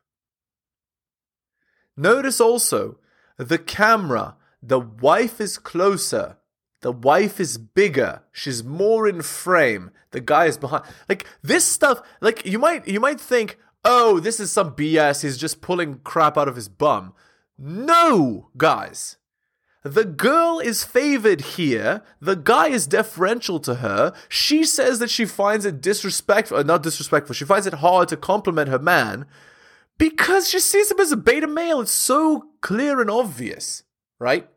Notice 1.96 2.40
also 2.40 2.98
the 3.36 3.58
camera. 3.58 4.36
The 4.62 4.80
wife 4.80 5.40
is 5.40 5.58
closer. 5.58 6.38
The 6.80 6.92
wife 6.92 7.40
is 7.40 7.58
bigger. 7.58 8.22
She's 8.32 8.62
more 8.62 9.08
in 9.08 9.22
frame. 9.22 9.90
The 10.10 10.20
guy 10.20 10.46
is 10.46 10.58
behind. 10.58 10.84
Like 11.08 11.26
this 11.42 11.64
stuff. 11.64 12.00
Like 12.20 12.44
you 12.46 12.58
might 12.58 12.86
you 12.86 13.00
might 13.00 13.20
think, 13.20 13.58
oh, 13.84 14.20
this 14.20 14.40
is 14.40 14.50
some 14.50 14.74
BS. 14.74 15.22
He's 15.22 15.38
just 15.38 15.60
pulling 15.60 16.00
crap 16.04 16.36
out 16.36 16.48
of 16.48 16.56
his 16.56 16.68
bum. 16.68 17.14
No, 17.58 18.50
guys. 18.56 19.16
The 19.82 20.04
girl 20.04 20.58
is 20.58 20.82
favored 20.82 21.40
here. 21.42 22.02
The 22.20 22.34
guy 22.34 22.68
is 22.68 22.88
deferential 22.88 23.60
to 23.60 23.76
her. 23.76 24.12
She 24.28 24.64
says 24.64 24.98
that 24.98 25.10
she 25.10 25.24
finds 25.24 25.64
it 25.64 25.80
disrespectful, 25.80 26.56
uh, 26.56 26.64
not 26.64 26.82
disrespectful, 26.82 27.34
she 27.34 27.44
finds 27.44 27.68
it 27.68 27.74
hard 27.74 28.08
to 28.08 28.16
compliment 28.16 28.68
her 28.68 28.80
man 28.80 29.26
because 29.96 30.48
she 30.48 30.58
sees 30.58 30.90
him 30.90 30.98
as 30.98 31.12
a 31.12 31.16
beta 31.16 31.46
male. 31.46 31.80
It's 31.80 31.92
so 31.92 32.48
clear 32.66 33.00
and 33.00 33.08
obvious, 33.08 33.84
right? 34.18 34.48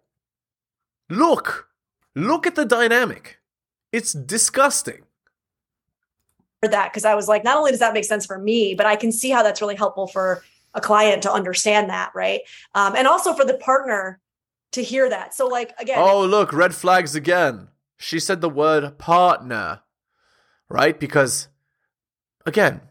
Look, 1.11 1.67
look 2.15 2.47
at 2.47 2.55
the 2.55 2.65
dynamic. 2.65 3.37
It's 3.91 4.13
disgusting. 4.13 5.03
That 6.63 6.91
because 6.91 7.05
I 7.05 7.13
was 7.13 7.27
like, 7.27 7.43
not 7.43 7.57
only 7.57 7.69
does 7.69 7.81
that 7.81 7.93
make 7.93 8.05
sense 8.05 8.25
for 8.25 8.39
me, 8.39 8.73
but 8.73 8.87
I 8.87 8.95
can 8.95 9.11
see 9.11 9.29
how 9.29 9.43
that's 9.43 9.61
really 9.61 9.75
helpful 9.75 10.07
for 10.07 10.43
a 10.73 10.81
client 10.81 11.21
to 11.21 11.31
understand 11.31 11.91
that, 11.91 12.11
right? 12.15 12.41
Um, 12.73 12.95
and 12.95 13.07
also 13.07 13.33
for 13.33 13.45
the 13.45 13.59
partner 13.59 14.19
to 14.71 14.81
hear 14.81 15.07
that. 15.07 15.35
So, 15.35 15.45
like, 15.45 15.71
again, 15.77 15.99
Oh, 15.99 16.25
look, 16.25 16.51
red 16.51 16.73
flags 16.73 17.13
again. 17.13 17.67
She 17.97 18.19
said 18.19 18.41
the 18.41 18.49
word 18.49 18.97
partner, 18.97 19.81
right? 20.67 20.99
Because, 20.99 21.47
again, 22.43 22.81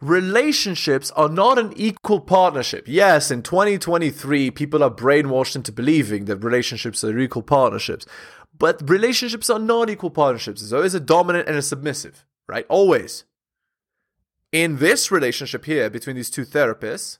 relationships 0.00 1.10
are 1.12 1.28
not 1.28 1.58
an 1.58 1.72
equal 1.76 2.20
partnership. 2.20 2.84
Yes, 2.86 3.30
in 3.30 3.42
2023, 3.42 4.50
people 4.50 4.82
are 4.82 4.90
brainwashed 4.90 5.56
into 5.56 5.72
believing 5.72 6.24
that 6.24 6.38
relationships 6.38 7.04
are 7.04 7.18
equal 7.18 7.42
partnerships. 7.42 8.06
But 8.56 8.88
relationships 8.88 9.50
are 9.50 9.58
not 9.58 9.90
equal 9.90 10.10
partnerships. 10.10 10.60
There's 10.60 10.72
always 10.72 10.94
a 10.94 11.00
dominant 11.00 11.48
and 11.48 11.56
a 11.56 11.62
submissive, 11.62 12.24
right? 12.48 12.66
Always. 12.68 13.24
In 14.52 14.78
this 14.78 15.10
relationship 15.10 15.64
here 15.64 15.88
between 15.88 16.16
these 16.16 16.30
two 16.30 16.44
therapists, 16.44 17.18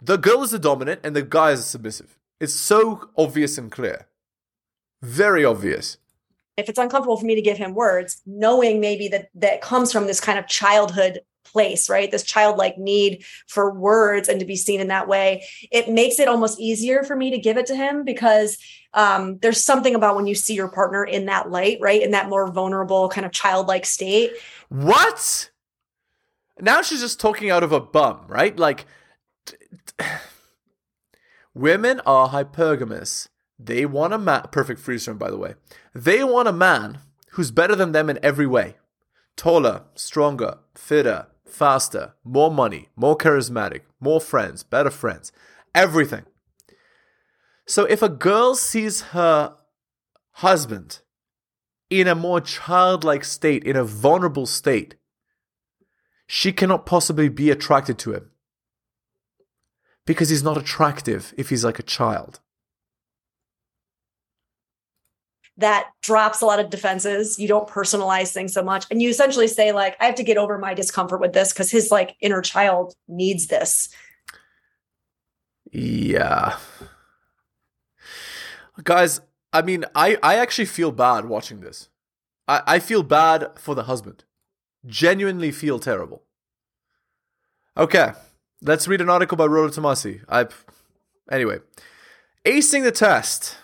the 0.00 0.16
girl 0.16 0.42
is 0.42 0.52
the 0.52 0.58
dominant 0.58 1.00
and 1.02 1.16
the 1.16 1.22
guy 1.22 1.50
is 1.50 1.60
a 1.60 1.64
submissive. 1.64 2.18
It's 2.40 2.54
so 2.54 3.08
obvious 3.16 3.58
and 3.58 3.70
clear. 3.70 4.06
Very 5.02 5.44
obvious. 5.44 5.98
if 6.56 6.68
it's 6.68 6.78
uncomfortable 6.78 7.16
for 7.16 7.26
me 7.26 7.34
to 7.34 7.42
give 7.42 7.58
him 7.58 7.74
words, 7.74 8.22
knowing 8.26 8.80
maybe 8.80 9.08
that 9.08 9.28
that 9.34 9.60
comes 9.60 9.90
from 9.92 10.06
this 10.06 10.20
kind 10.20 10.38
of 10.38 10.46
childhood 10.46 11.20
place, 11.44 11.88
right? 11.88 12.10
This 12.10 12.22
childlike 12.22 12.78
need 12.78 13.24
for 13.46 13.72
words 13.72 14.28
and 14.28 14.40
to 14.40 14.46
be 14.46 14.56
seen 14.56 14.80
in 14.80 14.88
that 14.88 15.08
way, 15.08 15.44
it 15.70 15.88
makes 15.88 16.18
it 16.18 16.28
almost 16.28 16.60
easier 16.60 17.02
for 17.02 17.16
me 17.16 17.30
to 17.30 17.38
give 17.38 17.56
it 17.56 17.66
to 17.66 17.76
him 17.76 18.04
because 18.04 18.58
um, 18.94 19.38
there's 19.38 19.62
something 19.62 19.94
about 19.94 20.16
when 20.16 20.26
you 20.26 20.34
see 20.34 20.54
your 20.54 20.68
partner 20.68 21.04
in 21.04 21.26
that 21.26 21.50
light, 21.50 21.78
right? 21.80 22.02
In 22.02 22.12
that 22.12 22.28
more 22.28 22.50
vulnerable, 22.50 23.08
kind 23.08 23.24
of 23.24 23.32
childlike 23.32 23.86
state. 23.86 24.32
What? 24.68 25.50
Now 26.60 26.82
she's 26.82 27.00
just 27.00 27.20
talking 27.20 27.50
out 27.50 27.62
of 27.62 27.72
a 27.72 27.80
bum, 27.80 28.24
right? 28.28 28.56
Like, 28.58 28.86
t- 29.46 29.56
t- 29.98 30.04
women 31.54 32.00
are 32.06 32.28
hypergamous. 32.28 33.28
They 33.58 33.86
want 33.86 34.12
a 34.12 34.18
man. 34.18 34.42
Perfect 34.50 34.80
freeze 34.80 35.04
frame, 35.04 35.18
by 35.18 35.30
the 35.30 35.38
way. 35.38 35.54
They 35.94 36.24
want 36.24 36.48
a 36.48 36.52
man 36.52 36.98
who's 37.30 37.50
better 37.50 37.74
than 37.74 37.92
them 37.92 38.10
in 38.10 38.18
every 38.22 38.46
way 38.46 38.76
taller, 39.36 39.82
stronger, 39.94 40.58
fitter, 40.74 41.26
faster, 41.46 42.14
more 42.24 42.50
money, 42.50 42.88
more 42.96 43.16
charismatic, 43.16 43.82
more 44.00 44.20
friends, 44.20 44.62
better 44.62 44.90
friends, 44.90 45.32
everything. 45.74 46.24
So 47.66 47.84
if 47.84 48.02
a 48.02 48.08
girl 48.08 48.54
sees 48.54 49.00
her 49.12 49.56
husband 50.32 51.00
in 51.90 52.08
a 52.08 52.14
more 52.14 52.40
childlike 52.40 53.24
state, 53.24 53.64
in 53.64 53.76
a 53.76 53.84
vulnerable 53.84 54.46
state, 54.46 54.96
she 56.26 56.52
cannot 56.52 56.86
possibly 56.86 57.28
be 57.28 57.50
attracted 57.50 57.98
to 57.98 58.12
him. 58.12 58.30
Because 60.06 60.28
he's 60.28 60.42
not 60.42 60.58
attractive 60.58 61.32
if 61.36 61.50
he's 61.50 61.64
like 61.64 61.78
a 61.78 61.84
child. 61.84 62.40
That 65.56 65.90
drops 66.02 66.40
a 66.40 66.46
lot 66.46 66.58
of 66.58 66.70
defenses. 66.70 67.38
You 67.38 67.46
don't 67.46 67.68
personalize 67.68 68.32
things 68.32 68.52
so 68.52 68.62
much. 68.62 68.86
And 68.90 69.00
you 69.00 69.08
essentially 69.08 69.46
say, 69.46 69.72
like, 69.72 69.96
I 70.00 70.06
have 70.06 70.16
to 70.16 70.24
get 70.24 70.36
over 70.36 70.58
my 70.58 70.74
discomfort 70.74 71.20
with 71.20 71.32
this 71.32 71.52
because 71.52 71.70
his 71.70 71.90
like 71.90 72.16
inner 72.20 72.42
child 72.42 72.94
needs 73.06 73.46
this. 73.46 73.88
Yeah. 75.70 76.56
Guys, 78.82 79.20
I 79.52 79.62
mean, 79.62 79.84
I, 79.94 80.18
I 80.22 80.36
actually 80.36 80.64
feel 80.64 80.90
bad 80.90 81.26
watching 81.26 81.60
this. 81.60 81.88
I, 82.48 82.62
I 82.66 82.78
feel 82.80 83.02
bad 83.02 83.52
for 83.56 83.74
the 83.74 83.84
husband. 83.84 84.24
Genuinely 84.86 85.52
feel 85.52 85.78
terrible. 85.78 86.22
Okay, 87.76 88.12
let's 88.62 88.86
read 88.86 89.00
an 89.00 89.10
article 89.10 89.36
by 89.36 89.46
Rollo 89.46 89.68
Tomassi. 89.68 90.22
I, 90.28 90.46
anyway, 91.30 91.58
acing 92.44 92.82
the 92.82 92.92
test. 92.92 93.56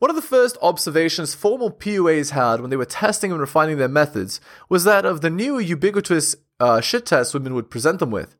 One 0.00 0.08
of 0.08 0.16
the 0.16 0.22
first 0.22 0.56
observations 0.62 1.34
formal 1.34 1.70
PUAs 1.70 2.30
had 2.30 2.62
when 2.62 2.70
they 2.70 2.76
were 2.78 2.86
testing 2.86 3.32
and 3.32 3.38
refining 3.38 3.76
their 3.76 3.86
methods 3.86 4.40
was 4.66 4.84
that 4.84 5.04
of 5.04 5.20
the 5.20 5.28
new 5.28 5.58
ubiquitous 5.58 6.36
uh, 6.58 6.80
shit 6.80 7.04
tests 7.04 7.34
women 7.34 7.52
would 7.52 7.68
present 7.68 7.98
them 7.98 8.10
with. 8.10 8.34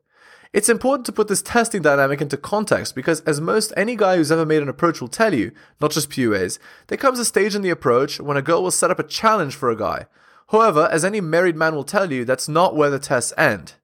It's 0.53 0.69
important 0.69 1.05
to 1.05 1.11
put 1.11 1.27
this 1.27 1.43
testing 1.43 1.83
dynamic 1.83 2.19
into 2.19 2.35
context 2.35 2.95
because, 2.95 3.21
as 3.21 3.39
most 3.39 3.73
any 3.77 3.95
guy 3.95 4.15
who's 4.15 4.31
ever 4.31 4.43
made 4.43 4.63
an 4.63 4.69
approach 4.69 5.01
will 5.01 5.07
tell 5.07 5.35
you, 5.35 5.51
not 5.79 5.91
just 5.91 6.09
PUAs, 6.09 6.57
there 6.87 6.97
comes 6.97 7.19
a 7.19 7.25
stage 7.25 7.53
in 7.53 7.61
the 7.61 7.69
approach 7.69 8.19
when 8.19 8.37
a 8.37 8.41
girl 8.41 8.63
will 8.63 8.71
set 8.71 8.89
up 8.89 8.97
a 8.97 9.03
challenge 9.03 9.53
for 9.53 9.69
a 9.69 9.77
guy. 9.77 10.07
However, 10.47 10.89
as 10.91 11.05
any 11.05 11.21
married 11.21 11.55
man 11.55 11.75
will 11.75 11.83
tell 11.83 12.11
you, 12.11 12.25
that's 12.25 12.49
not 12.49 12.75
where 12.75 12.89
the 12.89 12.97
tests 12.97 13.33
end. 13.37 13.75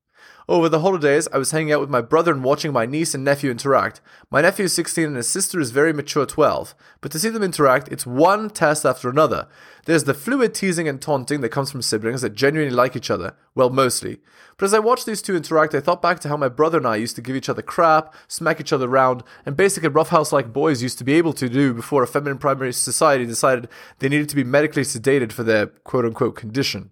Over 0.50 0.70
the 0.70 0.80
holidays, 0.80 1.28
I 1.34 1.40
was 1.40 1.52
hanging 1.52 1.74
out 1.74 1.82
with 1.82 1.90
my 1.90 2.00
brother 2.00 2.32
and 2.32 2.42
watching 2.42 2.72
my 2.72 2.86
niece 2.86 3.14
and 3.14 3.22
nephew 3.22 3.52
interact. 3.52 4.00
My 4.32 4.42
nephew 4.42 4.64
is 4.64 4.74
16 4.74 5.04
and 5.04 5.18
his 5.18 5.28
sister 5.28 5.60
is 5.60 5.72
very 5.72 5.92
mature 5.92 6.26
12. 6.26 6.74
But 7.02 7.12
to 7.12 7.20
see 7.20 7.28
them 7.28 7.44
interact, 7.44 7.90
it's 7.90 8.06
one 8.06 8.50
test 8.50 8.86
after 8.86 9.10
another. 9.10 9.50
There's 9.88 10.06
the 10.06 10.14
fluid 10.14 10.54
teasing 10.54 10.88
and 10.88 11.02
taunting 11.02 11.42
that 11.42 11.50
comes 11.50 11.70
from 11.70 11.82
siblings 11.82 12.22
that 12.22 12.34
genuinely 12.34 12.74
like 12.74 12.96
each 12.96 13.12
other. 13.12 13.36
Well, 13.56 13.70
mostly. 13.70 14.20
But 14.58 14.68
as 14.68 14.74
I 14.74 14.80
watched 14.80 15.06
these 15.06 15.22
two 15.22 15.36
interact, 15.36 15.76
I 15.76 15.82
thought 15.82 16.02
back 16.02 16.22
to 16.22 16.30
how 16.30 16.38
my 16.38 16.48
brother 16.48 16.78
and 16.78 16.88
I 16.88 16.96
used 16.96 17.18
to 17.18 17.22
give 17.22 17.36
each 17.36 17.50
other 17.50 17.62
crap, 17.62 18.16
smack 18.30 18.62
each 18.62 18.72
other 18.72 18.88
around, 18.88 19.24
and 19.46 19.58
basically 19.58 19.90
roughhouse 19.90 20.32
like 20.32 20.54
boys 20.54 20.82
used 20.82 20.98
to 21.00 21.04
be 21.04 21.16
able 21.16 21.34
to 21.34 21.50
do 21.50 21.74
before 21.74 22.04
a 22.04 22.08
feminine 22.08 22.38
primary 22.38 22.72
society 22.72 23.26
decided 23.26 23.68
they 24.00 24.08
needed 24.08 24.30
to 24.30 24.36
be 24.38 24.46
medically 24.46 24.84
sedated 24.84 25.34
for 25.34 25.44
their 25.44 25.68
quote 25.68 26.06
unquote 26.06 26.38
condition. 26.38 26.92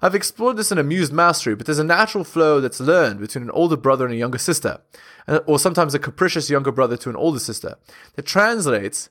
I've 0.00 0.14
explored 0.14 0.56
this 0.56 0.70
in 0.70 0.78
Amused 0.78 1.12
Mastery, 1.12 1.54
but 1.54 1.66
there's 1.66 1.78
a 1.78 1.84
natural 1.84 2.24
flow 2.24 2.60
that's 2.60 2.80
learned 2.80 3.20
between 3.20 3.42
an 3.42 3.50
older 3.50 3.76
brother 3.76 4.04
and 4.04 4.14
a 4.14 4.18
younger 4.18 4.38
sister, 4.38 4.80
or 5.46 5.58
sometimes 5.58 5.94
a 5.94 5.98
capricious 5.98 6.48
younger 6.48 6.70
brother 6.72 6.96
to 6.98 7.10
an 7.10 7.16
older 7.16 7.40
sister, 7.40 7.76
that 8.14 8.26
translates 8.26 9.10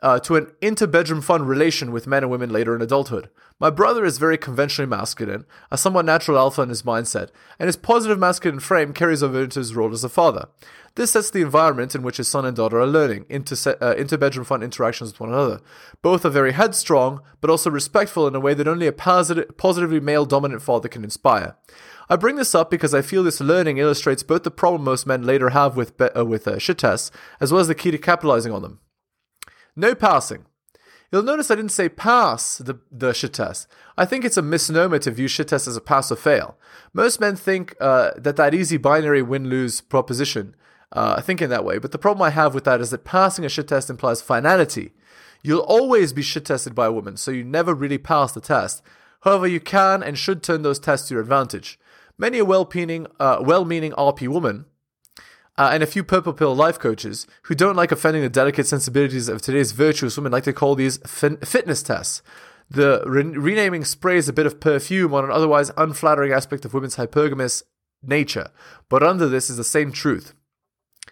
uh, 0.00 0.18
to 0.20 0.36
an 0.36 0.46
interbedroom 0.62 1.22
fun 1.22 1.42
relation 1.44 1.92
with 1.92 2.06
men 2.06 2.22
and 2.22 2.30
women 2.30 2.50
later 2.50 2.74
in 2.74 2.82
adulthood. 2.82 3.28
My 3.60 3.70
brother 3.70 4.04
is 4.04 4.18
very 4.18 4.38
conventionally 4.38 4.88
masculine, 4.88 5.44
a 5.70 5.76
somewhat 5.76 6.04
natural 6.04 6.38
alpha 6.38 6.62
in 6.62 6.68
his 6.68 6.82
mindset, 6.82 7.30
and 7.58 7.66
his 7.66 7.76
positive 7.76 8.18
masculine 8.18 8.60
frame 8.60 8.92
carries 8.92 9.22
over 9.22 9.42
into 9.42 9.58
his 9.58 9.74
role 9.74 9.92
as 9.92 10.04
a 10.04 10.08
father. 10.08 10.46
This 10.94 11.10
sets 11.10 11.30
the 11.30 11.42
environment 11.42 11.94
in 11.94 12.02
which 12.02 12.18
his 12.18 12.28
son 12.28 12.44
and 12.44 12.56
daughter 12.56 12.80
are 12.80 12.86
learning 12.86 13.26
inter- 13.28 13.76
uh, 13.80 13.94
interbedroom 13.94 14.46
fun 14.46 14.62
interactions 14.62 15.10
with 15.12 15.20
one 15.20 15.30
another. 15.30 15.60
Both 16.02 16.24
are 16.24 16.30
very 16.30 16.52
headstrong, 16.52 17.20
but 17.40 17.50
also 17.50 17.70
respectful 17.70 18.28
in 18.28 18.34
a 18.36 18.40
way 18.40 18.54
that 18.54 18.68
only 18.68 18.86
a 18.86 18.92
posit- 18.92 19.56
positively 19.58 20.00
male 20.00 20.24
dominant 20.24 20.62
father 20.62 20.88
can 20.88 21.02
inspire. 21.02 21.56
I 22.08 22.16
bring 22.16 22.36
this 22.36 22.54
up 22.54 22.70
because 22.70 22.94
I 22.94 23.02
feel 23.02 23.22
this 23.22 23.40
learning 23.40 23.78
illustrates 23.78 24.22
both 24.22 24.44
the 24.44 24.50
problem 24.50 24.84
most 24.84 25.06
men 25.06 25.24
later 25.24 25.50
have 25.50 25.76
with 25.76 25.96
be- 25.96 26.10
uh, 26.10 26.24
with 26.24 26.46
uh, 26.46 26.58
shit 26.58 26.78
tests, 26.78 27.10
as 27.40 27.52
well 27.52 27.60
as 27.60 27.68
the 27.68 27.74
key 27.74 27.90
to 27.90 27.98
capitalizing 27.98 28.52
on 28.52 28.62
them. 28.62 28.78
No 29.78 29.94
passing. 29.94 30.44
You'll 31.12 31.22
notice 31.22 31.52
I 31.52 31.54
didn't 31.54 31.70
say 31.70 31.88
pass 31.88 32.58
the, 32.58 32.80
the 32.90 33.14
shit 33.14 33.32
test. 33.32 33.68
I 33.96 34.04
think 34.04 34.24
it's 34.24 34.36
a 34.36 34.42
misnomer 34.42 34.98
to 34.98 35.12
view 35.12 35.28
shit 35.28 35.46
test 35.46 35.68
as 35.68 35.76
a 35.76 35.80
pass 35.80 36.10
or 36.10 36.16
fail. 36.16 36.58
Most 36.92 37.20
men 37.20 37.36
think 37.36 37.76
uh, 37.80 38.10
that 38.16 38.34
that 38.34 38.54
easy 38.54 38.76
binary 38.76 39.22
win-lose 39.22 39.80
proposition, 39.80 40.56
uh, 40.90 41.20
think 41.20 41.40
in 41.40 41.48
that 41.50 41.64
way. 41.64 41.78
But 41.78 41.92
the 41.92 41.98
problem 41.98 42.22
I 42.22 42.30
have 42.30 42.54
with 42.54 42.64
that 42.64 42.80
is 42.80 42.90
that 42.90 43.04
passing 43.04 43.44
a 43.44 43.48
shit 43.48 43.68
test 43.68 43.88
implies 43.88 44.20
finality. 44.20 44.94
You'll 45.44 45.60
always 45.60 46.12
be 46.12 46.22
shit 46.22 46.46
tested 46.46 46.74
by 46.74 46.86
a 46.86 46.92
woman, 46.92 47.16
so 47.16 47.30
you 47.30 47.44
never 47.44 47.72
really 47.72 47.98
pass 47.98 48.32
the 48.32 48.40
test. 48.40 48.82
However, 49.20 49.46
you 49.46 49.60
can 49.60 50.02
and 50.02 50.18
should 50.18 50.42
turn 50.42 50.62
those 50.62 50.80
tests 50.80 51.06
to 51.08 51.14
your 51.14 51.22
advantage. 51.22 51.78
Many 52.18 52.38
a 52.38 52.44
well-meaning, 52.44 53.06
uh, 53.20 53.38
well-meaning 53.42 53.92
RP 53.92 54.26
woman 54.26 54.66
uh, 55.58 55.70
and 55.72 55.82
a 55.82 55.86
few 55.86 56.04
purple 56.04 56.32
pill 56.32 56.54
life 56.54 56.78
coaches 56.78 57.26
who 57.42 57.54
don't 57.54 57.76
like 57.76 57.92
offending 57.92 58.22
the 58.22 58.28
delicate 58.28 58.66
sensibilities 58.66 59.28
of 59.28 59.42
today's 59.42 59.72
virtuous 59.72 60.16
women 60.16 60.32
like 60.32 60.44
to 60.44 60.52
call 60.52 60.74
these 60.76 60.98
fin- 60.98 61.36
fitness 61.38 61.82
tests. 61.82 62.22
The 62.70 63.02
re- 63.04 63.24
renaming 63.24 63.84
sprays 63.84 64.28
a 64.28 64.32
bit 64.32 64.46
of 64.46 64.60
perfume 64.60 65.12
on 65.12 65.24
an 65.24 65.32
otherwise 65.32 65.72
unflattering 65.76 66.32
aspect 66.32 66.64
of 66.64 66.72
women's 66.72 66.96
hypergamous 66.96 67.64
nature, 68.02 68.50
but 68.88 69.02
under 69.02 69.28
this 69.28 69.50
is 69.50 69.56
the 69.56 69.64
same 69.64 69.90
truth. 69.90 70.32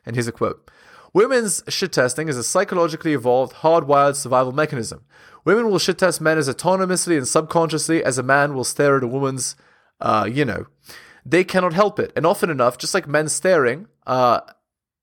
And 0.07 0.15
here's 0.15 0.29
a 0.29 0.33
quote. 0.33 0.71
Women's 1.13 1.63
shit 1.69 1.93
testing 1.93 2.29
is 2.29 2.37
a 2.37 2.45
psychologically 2.45 3.15
evolved, 3.15 3.57
hardwired 3.57 4.15
survival 4.15 4.53
mechanism. 4.53 5.05
Women 5.45 5.71
will 5.71 5.79
shit 5.79 5.99
test 5.99 6.21
men 6.21 6.39
as 6.39 6.49
autonomously 6.49 7.17
and 7.17 7.27
subconsciously 7.27 8.05
as 8.05 8.19
a 8.19 8.23
man 8.23 8.55
will 8.55 8.65
stare 8.65 8.99
at 8.99 9.03
a 9.03 9.09
woman's, 9.09 9.57
uh, 10.01 10.29
you 10.31 10.45
know. 10.45 10.67
they 11.25 11.43
cannot 11.43 11.73
help 11.73 11.99
it. 11.99 12.13
And 12.15 12.25
often 12.25 12.51
enough, 12.51 12.79
just 12.79 12.95
like 12.95 13.09
men 13.09 13.29
staring, 13.29 13.89
uh, 14.07 14.41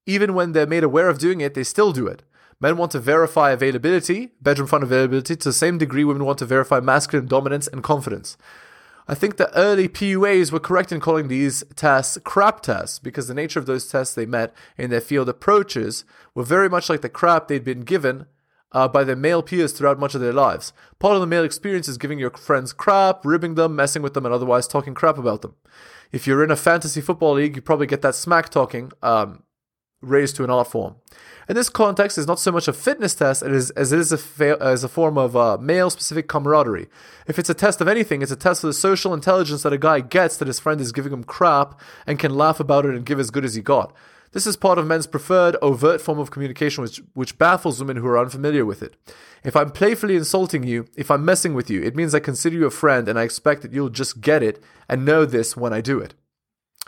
even 0.05 0.33
when 0.33 0.51
they're 0.51 0.67
made 0.67 0.83
aware 0.83 1.09
of 1.09 1.19
doing 1.19 1.41
it, 1.41 1.53
they 1.53 1.63
still 1.63 1.91
do 1.91 2.07
it. 2.07 2.23
Men 2.59 2.77
want 2.77 2.91
to 2.93 2.99
verify 2.99 3.51
availability, 3.51 4.31
bedroom 4.41 4.67
fun 4.67 4.83
availability, 4.83 5.35
to 5.35 5.49
the 5.49 5.53
same 5.53 5.77
degree 5.77 6.03
women 6.03 6.25
want 6.25 6.39
to 6.39 6.45
verify 6.45 6.79
masculine 6.79 7.27
dominance 7.27 7.67
and 7.67 7.83
confidence. 7.83 8.37
I 9.05 9.15
think 9.15 9.35
the 9.35 9.53
early 9.57 9.89
PUAs 9.89 10.51
were 10.51 10.61
correct 10.61 10.93
in 10.93 11.01
calling 11.01 11.27
these 11.27 11.63
tests 11.75 12.17
crap 12.23 12.61
tests 12.61 12.99
because 12.99 13.27
the 13.27 13.33
nature 13.33 13.59
of 13.59 13.65
those 13.65 13.87
tests 13.87 14.15
they 14.15 14.25
met 14.25 14.53
in 14.77 14.89
their 14.91 15.01
field 15.01 15.27
approaches 15.27 16.05
were 16.33 16.43
very 16.43 16.69
much 16.69 16.89
like 16.89 17.01
the 17.01 17.09
crap 17.09 17.47
they'd 17.47 17.65
been 17.65 17.81
given 17.81 18.27
uh, 18.71 18.87
by 18.87 19.03
their 19.03 19.15
male 19.15 19.43
peers 19.43 19.73
throughout 19.73 19.99
much 19.99 20.15
of 20.15 20.21
their 20.21 20.33
lives. 20.33 20.71
Part 20.99 21.15
of 21.15 21.21
the 21.21 21.27
male 21.27 21.43
experience 21.43 21.87
is 21.87 21.97
giving 21.97 22.17
your 22.17 22.31
friends 22.31 22.71
crap, 22.71 23.25
ribbing 23.25 23.55
them, 23.55 23.75
messing 23.75 24.01
with 24.01 24.13
them, 24.13 24.25
and 24.25 24.33
otherwise 24.33 24.67
talking 24.67 24.93
crap 24.93 25.17
about 25.17 25.41
them. 25.41 25.55
If 26.13 26.27
you're 26.27 26.43
in 26.43 26.51
a 26.51 26.55
fantasy 26.55 27.01
football 27.01 27.33
league, 27.33 27.55
you 27.55 27.61
probably 27.61 27.87
get 27.87 28.03
that 28.03 28.13
smack 28.13 28.49
talking 28.49 28.91
um, 29.01 29.41
raised 29.99 30.35
to 30.35 30.43
an 30.43 30.51
art 30.51 30.67
form. 30.67 30.97
In 31.49 31.55
this 31.55 31.69
context, 31.69 32.19
it's 32.19 32.27
not 32.27 32.39
so 32.39 32.51
much 32.51 32.67
a 32.67 32.73
fitness 32.73 33.15
test 33.15 33.41
it 33.41 33.51
is, 33.51 33.71
as 33.71 33.91
it 33.91 33.99
is 33.99 34.11
a, 34.11 34.17
fa- 34.19 34.57
as 34.61 34.83
a 34.83 34.87
form 34.87 35.17
of 35.17 35.35
uh, 35.35 35.57
male 35.57 35.89
specific 35.89 36.27
camaraderie. 36.27 36.87
If 37.25 37.39
it's 37.39 37.49
a 37.49 37.55
test 37.55 37.81
of 37.81 37.87
anything, 37.87 38.21
it's 38.21 38.31
a 38.31 38.35
test 38.35 38.63
of 38.63 38.67
the 38.67 38.73
social 38.73 39.13
intelligence 39.13 39.63
that 39.63 39.73
a 39.73 39.77
guy 39.77 40.01
gets 40.01 40.37
that 40.37 40.47
his 40.47 40.59
friend 40.59 40.79
is 40.79 40.91
giving 40.91 41.11
him 41.11 41.23
crap 41.23 41.81
and 42.05 42.19
can 42.19 42.35
laugh 42.35 42.59
about 42.59 42.85
it 42.85 42.95
and 42.95 43.05
give 43.05 43.19
as 43.19 43.31
good 43.31 43.43
as 43.43 43.55
he 43.55 43.61
got. 43.61 43.93
This 44.33 44.47
is 44.47 44.57
part 44.57 44.79
of 44.79 44.87
men's 44.87 45.05
preferred 45.05 45.55
overt 45.61 46.01
form 46.01 46.17
of 46.17 46.31
communication 46.31 46.81
which, 46.81 47.01
which 47.13 47.37
baffles 47.37 47.79
women 47.79 47.97
who 47.97 48.07
are 48.07 48.17
unfamiliar 48.17 48.65
with 48.65 48.81
it. 48.81 48.95
If 49.43 49.55
I'm 49.55 49.69
playfully 49.69 50.15
insulting 50.15 50.63
you, 50.63 50.87
if 50.97 51.11
I'm 51.11 51.23
messing 51.23 51.53
with 51.53 51.69
you, 51.69 51.83
it 51.83 51.95
means 51.95 52.15
I 52.15 52.19
consider 52.19 52.55
you 52.55 52.65
a 52.65 52.71
friend 52.71 53.07
and 53.07 53.17
I 53.19 53.23
expect 53.23 53.61
that 53.61 53.73
you'll 53.73 53.89
just 53.89 54.21
get 54.21 54.41
it 54.41 54.61
and 54.89 55.05
know 55.05 55.25
this 55.25 55.55
when 55.55 55.71
I 55.71 55.81
do 55.81 55.99
it. 55.99 56.15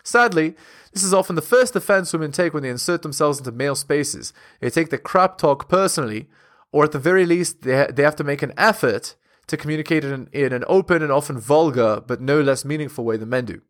Sadly, 0.04 0.56
this 0.92 1.04
is 1.04 1.14
often 1.14 1.36
the 1.36 1.42
first 1.42 1.76
offense 1.76 2.14
women 2.14 2.32
take 2.32 2.54
when 2.54 2.64
they 2.64 2.70
insert 2.70 3.04
themselves 3.04 3.38
into 3.38 3.52
male 3.52 3.76
spaces. 3.76 4.34
They 4.60 4.72
take 4.72 4.90
the 4.90 4.98
crap 4.98 5.38
talk 5.38 5.70
personally, 5.70 6.30
or 6.72 6.84
at 6.84 6.94
the 6.94 7.00
very 7.00 7.26
least, 7.26 7.62
they, 7.62 7.78
ha- 7.78 7.92
they 7.92 8.04
have 8.04 8.16
to 8.18 8.24
make 8.24 8.42
an 8.42 8.54
effort 8.58 9.16
to 9.48 9.58
communicate 9.58 10.04
in, 10.04 10.30
in 10.32 10.52
an 10.52 10.64
open 10.68 11.04
and 11.04 11.12
often 11.12 11.40
vulgar, 11.40 12.02
but 12.06 12.22
no 12.22 12.42
less 12.42 12.66
meaningful 12.66 13.06
way 13.06 13.18
than 13.18 13.30
men 13.30 13.46
do. 13.46 13.62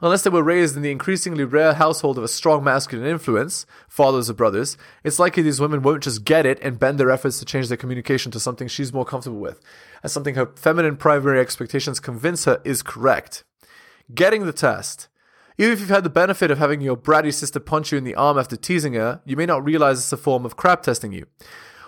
Unless 0.00 0.22
they 0.22 0.30
were 0.30 0.42
raised 0.42 0.76
in 0.76 0.82
the 0.82 0.90
increasingly 0.90 1.44
rare 1.44 1.74
household 1.74 2.18
of 2.18 2.24
a 2.24 2.28
strong 2.28 2.64
masculine 2.64 3.06
influence, 3.06 3.66
fathers 3.88 4.28
or 4.28 4.34
brothers, 4.34 4.76
it's 5.02 5.18
likely 5.18 5.42
these 5.42 5.60
women 5.60 5.82
won't 5.82 6.02
just 6.02 6.24
get 6.24 6.46
it 6.46 6.58
and 6.62 6.78
bend 6.78 6.98
their 6.98 7.10
efforts 7.10 7.38
to 7.38 7.44
change 7.44 7.68
their 7.68 7.76
communication 7.76 8.32
to 8.32 8.40
something 8.40 8.68
she's 8.68 8.92
more 8.92 9.04
comfortable 9.04 9.40
with, 9.40 9.60
and 10.02 10.10
something 10.10 10.34
her 10.34 10.50
feminine 10.56 10.96
primary 10.96 11.40
expectations 11.40 12.00
convince 12.00 12.44
her 12.44 12.60
is 12.64 12.82
correct. 12.82 13.44
Getting 14.14 14.44
the 14.44 14.52
test 14.52 15.08
even 15.56 15.72
if 15.72 15.80
you've 15.80 15.88
had 15.88 16.04
the 16.04 16.10
benefit 16.10 16.50
of 16.50 16.58
having 16.58 16.80
your 16.80 16.96
bratty 16.96 17.32
sister 17.32 17.60
punch 17.60 17.92
you 17.92 17.98
in 17.98 18.04
the 18.04 18.16
arm 18.16 18.38
after 18.38 18.56
teasing 18.56 18.94
her, 18.94 19.20
you 19.24 19.36
may 19.36 19.46
not 19.46 19.64
realize 19.64 19.98
it's 19.98 20.12
a 20.12 20.16
form 20.16 20.44
of 20.44 20.56
crap 20.56 20.82
testing 20.82 21.12
you. 21.12 21.26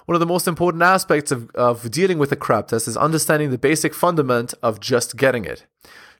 One 0.06 0.14
of 0.14 0.20
the 0.20 0.26
most 0.26 0.46
important 0.46 0.84
aspects 0.84 1.32
of, 1.32 1.50
of 1.50 1.90
dealing 1.90 2.18
with 2.18 2.30
a 2.30 2.36
crap 2.36 2.68
test 2.68 2.86
is 2.86 2.96
understanding 2.96 3.50
the 3.50 3.58
basic 3.58 3.92
fundament 3.92 4.54
of 4.62 4.78
just 4.78 5.16
getting 5.16 5.44
it. 5.44 5.66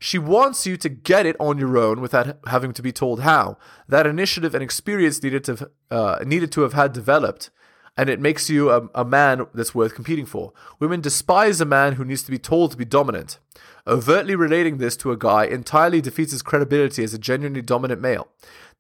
She 0.01 0.19
wants 0.19 0.67
you 0.67 0.77
to 0.77 0.89
get 0.89 1.25
it 1.25 1.37
on 1.39 1.59
your 1.59 1.79
own 1.79 2.01
without 2.01 2.39
having 2.49 2.73
to 2.73 2.83
be 2.83 2.93
told 2.93 3.21
how. 3.21 3.57
That 3.89 4.07
initiative 4.07 4.55
and 4.55 4.63
experience 4.63 5.23
needed 5.23 5.45
to 5.45 5.71
uh, 5.91 6.19
needed 6.27 6.53
to 6.53 6.63
have 6.63 6.75
had 6.75 6.93
developed, 6.93 7.51
and 7.97 8.11
it 8.11 8.21
makes 8.21 8.51
you 8.51 8.71
a, 8.71 8.89
a 8.95 9.05
man 9.05 9.47
that's 9.55 9.75
worth 9.75 9.95
competing 9.95 10.27
for. 10.27 10.53
Women 10.81 11.01
despise 11.01 11.61
a 11.61 11.65
man 11.65 11.95
who 11.95 12.05
needs 12.05 12.25
to 12.25 12.31
be 12.31 12.39
told 12.39 12.73
to 12.73 12.77
be 12.77 12.85
dominant. 12.85 13.39
Overtly 13.87 14.35
relating 14.35 14.79
this 14.79 14.97
to 14.99 15.13
a 15.13 15.17
guy 15.17 15.45
entirely 15.45 16.01
defeats 16.01 16.33
his 16.33 16.43
credibility 16.43 17.05
as 17.05 17.15
a 17.15 17.19
genuinely 17.19 17.63
dominant 17.63 18.01
male. 18.01 18.29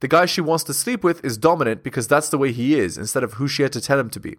The 0.00 0.08
guy 0.08 0.26
she 0.26 0.40
wants 0.40 0.64
to 0.64 0.74
sleep 0.74 1.02
with 1.02 1.24
is 1.24 1.38
dominant 1.38 1.82
because 1.82 2.08
that's 2.08 2.28
the 2.28 2.38
way 2.38 2.52
he 2.52 2.78
is, 2.78 2.98
instead 2.98 3.22
of 3.22 3.34
who 3.34 3.48
she 3.48 3.62
had 3.62 3.72
to 3.72 3.80
tell 3.80 3.98
him 3.98 4.10
to 4.10 4.20
be. 4.20 4.36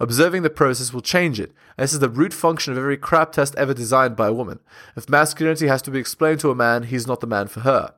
Observing 0.00 0.42
the 0.42 0.50
process 0.50 0.92
will 0.92 1.00
change 1.00 1.38
it. 1.38 1.52
This 1.76 1.92
is 1.92 2.00
the 2.00 2.08
root 2.08 2.32
function 2.32 2.72
of 2.72 2.78
every 2.78 2.96
crap 2.96 3.32
test 3.32 3.54
ever 3.56 3.74
designed 3.74 4.16
by 4.16 4.28
a 4.28 4.32
woman. 4.32 4.60
If 4.96 5.08
masculinity 5.08 5.66
has 5.66 5.82
to 5.82 5.90
be 5.90 5.98
explained 5.98 6.40
to 6.40 6.50
a 6.50 6.54
man, 6.54 6.84
he's 6.84 7.06
not 7.06 7.20
the 7.20 7.26
man 7.26 7.48
for 7.48 7.60
her. 7.60 7.94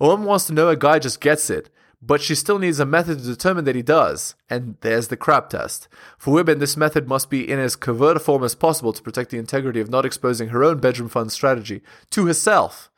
A 0.00 0.06
woman 0.06 0.26
wants 0.26 0.46
to 0.46 0.52
know 0.52 0.68
a 0.68 0.76
guy 0.76 0.98
just 0.98 1.20
gets 1.20 1.50
it, 1.50 1.70
but 2.02 2.22
she 2.22 2.34
still 2.34 2.58
needs 2.58 2.80
a 2.80 2.86
method 2.86 3.18
to 3.18 3.24
determine 3.24 3.64
that 3.64 3.76
he 3.76 3.82
does, 3.82 4.34
and 4.48 4.76
there's 4.80 5.08
the 5.08 5.16
crap 5.16 5.50
test. 5.50 5.88
For 6.16 6.32
women, 6.32 6.58
this 6.58 6.76
method 6.76 7.06
must 7.06 7.28
be 7.28 7.48
in 7.48 7.58
as 7.58 7.76
covert 7.76 8.16
a 8.16 8.20
form 8.20 8.42
as 8.42 8.54
possible 8.54 8.92
to 8.94 9.02
protect 9.02 9.30
the 9.30 9.38
integrity 9.38 9.80
of 9.80 9.90
not 9.90 10.06
exposing 10.06 10.48
her 10.48 10.64
own 10.64 10.78
bedroom 10.78 11.10
fun 11.10 11.28
strategy 11.28 11.82
to 12.10 12.26
herself. 12.26 12.90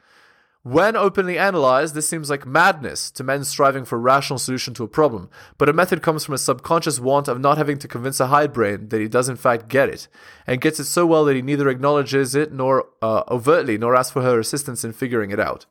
When 0.64 0.94
openly 0.94 1.38
analyzed, 1.38 1.94
this 1.94 2.08
seems 2.08 2.30
like 2.30 2.46
madness 2.46 3.10
to 3.12 3.24
men 3.24 3.42
striving 3.42 3.84
for 3.84 3.96
a 3.96 3.98
rational 4.00 4.38
solution 4.38 4.74
to 4.74 4.84
a 4.84 4.88
problem, 4.88 5.28
but 5.58 5.68
a 5.68 5.72
method 5.72 6.02
comes 6.02 6.24
from 6.24 6.34
a 6.34 6.38
subconscious 6.38 7.00
want 7.00 7.26
of 7.26 7.40
not 7.40 7.58
having 7.58 7.78
to 7.78 7.88
convince 7.88 8.20
a 8.20 8.28
hindbrain 8.28 8.88
that 8.90 9.00
he 9.00 9.08
does 9.08 9.28
in 9.28 9.34
fact 9.34 9.66
get 9.66 9.88
it, 9.88 10.06
and 10.46 10.60
gets 10.60 10.78
it 10.78 10.84
so 10.84 11.04
well 11.04 11.24
that 11.24 11.34
he 11.34 11.42
neither 11.42 11.68
acknowledges 11.68 12.36
it 12.36 12.52
nor 12.52 12.86
uh, 13.02 13.24
overtly 13.28 13.76
nor 13.76 13.96
asks 13.96 14.12
for 14.12 14.22
her 14.22 14.38
assistance 14.38 14.84
in 14.84 14.92
figuring 14.92 15.32
it 15.32 15.40
out. 15.40 15.66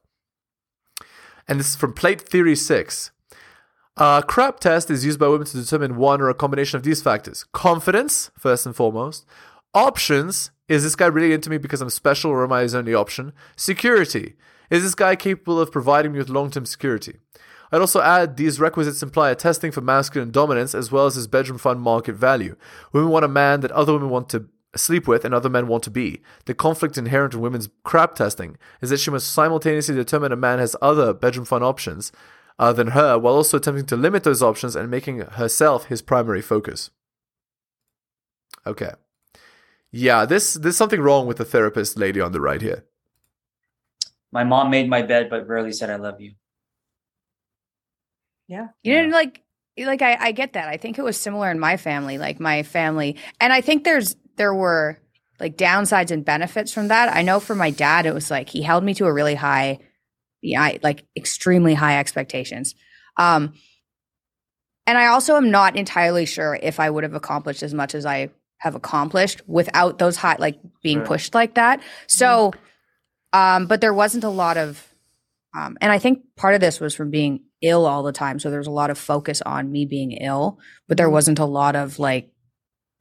And 1.47 1.57
this 1.57 1.69
is 1.69 1.75
from 1.77 1.93
Plate 1.93 2.21
Theory 2.21 2.55
6. 2.55 3.11
A 3.95 4.23
crap 4.27 4.59
test 4.59 4.89
is 4.89 5.05
used 5.05 5.19
by 5.19 5.29
women 5.29 5.47
to 5.47 5.57
determine 5.57 5.95
one 5.95 6.19
or 6.19 6.29
a 6.29 6.33
combination 6.33 6.75
of 6.75 6.83
these 6.83 7.01
factors 7.01 7.45
confidence, 7.53 8.29
first 8.37 8.65
and 8.65 8.75
foremost, 8.75 9.25
options 9.73 10.51
is 10.67 10.83
this 10.83 10.95
guy 10.95 11.05
really 11.05 11.33
into 11.33 11.49
me 11.49 11.57
because 11.57 11.81
I'm 11.81 11.89
special 11.89 12.31
or 12.31 12.43
am 12.43 12.51
I 12.51 12.61
his 12.61 12.75
only 12.75 12.93
option? 12.93 13.33
Security 13.55 14.35
is 14.71 14.81
this 14.81 14.95
guy 14.95 15.15
capable 15.15 15.59
of 15.59 15.71
providing 15.71 16.13
me 16.13 16.17
with 16.17 16.29
long 16.29 16.49
term 16.49 16.65
security? 16.65 17.17
I'd 17.71 17.81
also 17.81 18.01
add 18.01 18.35
these 18.35 18.59
requisites 18.59 19.03
imply 19.03 19.29
a 19.29 19.35
testing 19.35 19.71
for 19.71 19.81
masculine 19.81 20.31
dominance 20.31 20.73
as 20.73 20.91
well 20.91 21.05
as 21.05 21.15
his 21.15 21.27
bedroom 21.27 21.57
fun 21.57 21.79
market 21.79 22.15
value. 22.15 22.55
Women 22.91 23.09
want 23.09 23.25
a 23.25 23.29
man 23.29 23.61
that 23.61 23.71
other 23.71 23.93
women 23.93 24.09
want 24.09 24.29
to 24.29 24.47
sleep 24.75 25.07
with 25.07 25.25
and 25.25 25.33
other 25.33 25.49
men 25.49 25.67
want 25.67 25.83
to 25.83 25.89
be. 25.89 26.21
The 26.45 26.53
conflict 26.53 26.97
inherent 26.97 27.33
in 27.33 27.41
women's 27.41 27.69
crap 27.83 28.15
testing 28.15 28.57
is 28.81 28.89
that 28.89 28.99
she 28.99 29.11
must 29.11 29.31
simultaneously 29.31 29.95
determine 29.95 30.31
a 30.31 30.37
man 30.37 30.59
has 30.59 30.75
other 30.81 31.13
bedroom 31.13 31.45
fun 31.45 31.63
options 31.63 32.11
uh, 32.59 32.73
than 32.73 32.87
her 32.87 33.17
while 33.17 33.35
also 33.35 33.57
attempting 33.57 33.85
to 33.87 33.97
limit 33.97 34.23
those 34.23 34.41
options 34.41 34.75
and 34.75 34.89
making 34.89 35.19
herself 35.19 35.85
his 35.85 36.01
primary 36.01 36.41
focus. 36.41 36.89
Okay. 38.65 38.91
Yeah, 39.91 40.25
this 40.25 40.53
there's 40.53 40.77
something 40.77 41.01
wrong 41.01 41.27
with 41.27 41.37
the 41.37 41.45
therapist 41.45 41.97
lady 41.97 42.21
on 42.21 42.31
the 42.31 42.39
right 42.39 42.61
here. 42.61 42.85
My 44.31 44.43
mom 44.43 44.69
made 44.69 44.89
my 44.89 45.01
bed, 45.01 45.29
but 45.29 45.47
rarely 45.47 45.73
said 45.73 45.89
I 45.89 45.95
love 45.97 46.21
you. 46.21 46.33
Yeah. 48.47 48.67
You 48.83 48.93
didn't 48.93 49.11
like 49.11 49.41
like 49.77 50.01
I, 50.01 50.17
I 50.19 50.31
get 50.31 50.53
that. 50.53 50.67
I 50.67 50.77
think 50.77 50.97
it 50.97 51.03
was 51.03 51.17
similar 51.17 51.49
in 51.49 51.59
my 51.59 51.77
family, 51.77 52.17
like 52.17 52.39
my 52.39 52.63
family. 52.63 53.17
And 53.39 53.53
I 53.53 53.61
think 53.61 53.83
there's 53.83 54.15
there 54.35 54.53
were 54.53 54.99
like 55.39 55.57
downsides 55.57 56.11
and 56.11 56.23
benefits 56.23 56.71
from 56.71 56.89
that. 56.89 57.15
I 57.15 57.21
know 57.21 57.39
for 57.39 57.55
my 57.55 57.71
dad, 57.71 58.05
it 58.05 58.13
was 58.13 58.29
like 58.29 58.49
he 58.49 58.61
held 58.61 58.83
me 58.83 58.93
to 58.95 59.05
a 59.05 59.13
really 59.13 59.35
high 59.35 59.79
yeah, 60.41 60.77
like 60.81 61.05
extremely 61.15 61.73
high 61.73 61.99
expectations. 61.99 62.75
Um, 63.17 63.53
and 64.87 64.97
I 64.97 65.07
also 65.07 65.37
am 65.37 65.51
not 65.51 65.75
entirely 65.75 66.25
sure 66.25 66.57
if 66.61 66.79
I 66.79 66.89
would 66.89 67.03
have 67.03 67.13
accomplished 67.13 67.63
as 67.63 67.73
much 67.73 67.93
as 67.93 68.05
I 68.05 68.29
have 68.57 68.75
accomplished 68.75 69.41
without 69.47 69.99
those 69.99 70.17
high, 70.17 70.35
like 70.39 70.59
being 70.83 70.99
Sure. 70.99 71.05
pushed 71.05 71.35
like 71.35 71.55
that. 71.55 71.81
So, 72.07 72.51
um, 73.33 73.65
but 73.67 73.81
there 73.81 73.93
wasn't 73.93 74.23
a 74.23 74.29
lot 74.29 74.57
of, 74.57 74.87
um, 75.55 75.77
and 75.81 75.91
I 75.91 75.99
think 75.99 76.23
part 76.35 76.55
of 76.55 76.61
this 76.61 76.79
was 76.79 76.95
from 76.95 77.09
being 77.09 77.43
ill 77.61 77.85
all 77.85 78.03
the 78.03 78.11
time. 78.11 78.39
So 78.39 78.49
there 78.49 78.59
was 78.59 78.67
a 78.67 78.71
lot 78.71 78.89
of 78.89 78.97
focus 78.97 79.41
on 79.41 79.71
me 79.71 79.85
being 79.85 80.13
ill, 80.13 80.59
but 80.87 80.97
there 80.97 81.09
wasn't 81.09 81.39
a 81.39 81.45
lot 81.45 81.75
of 81.75 81.99
like 81.99 82.31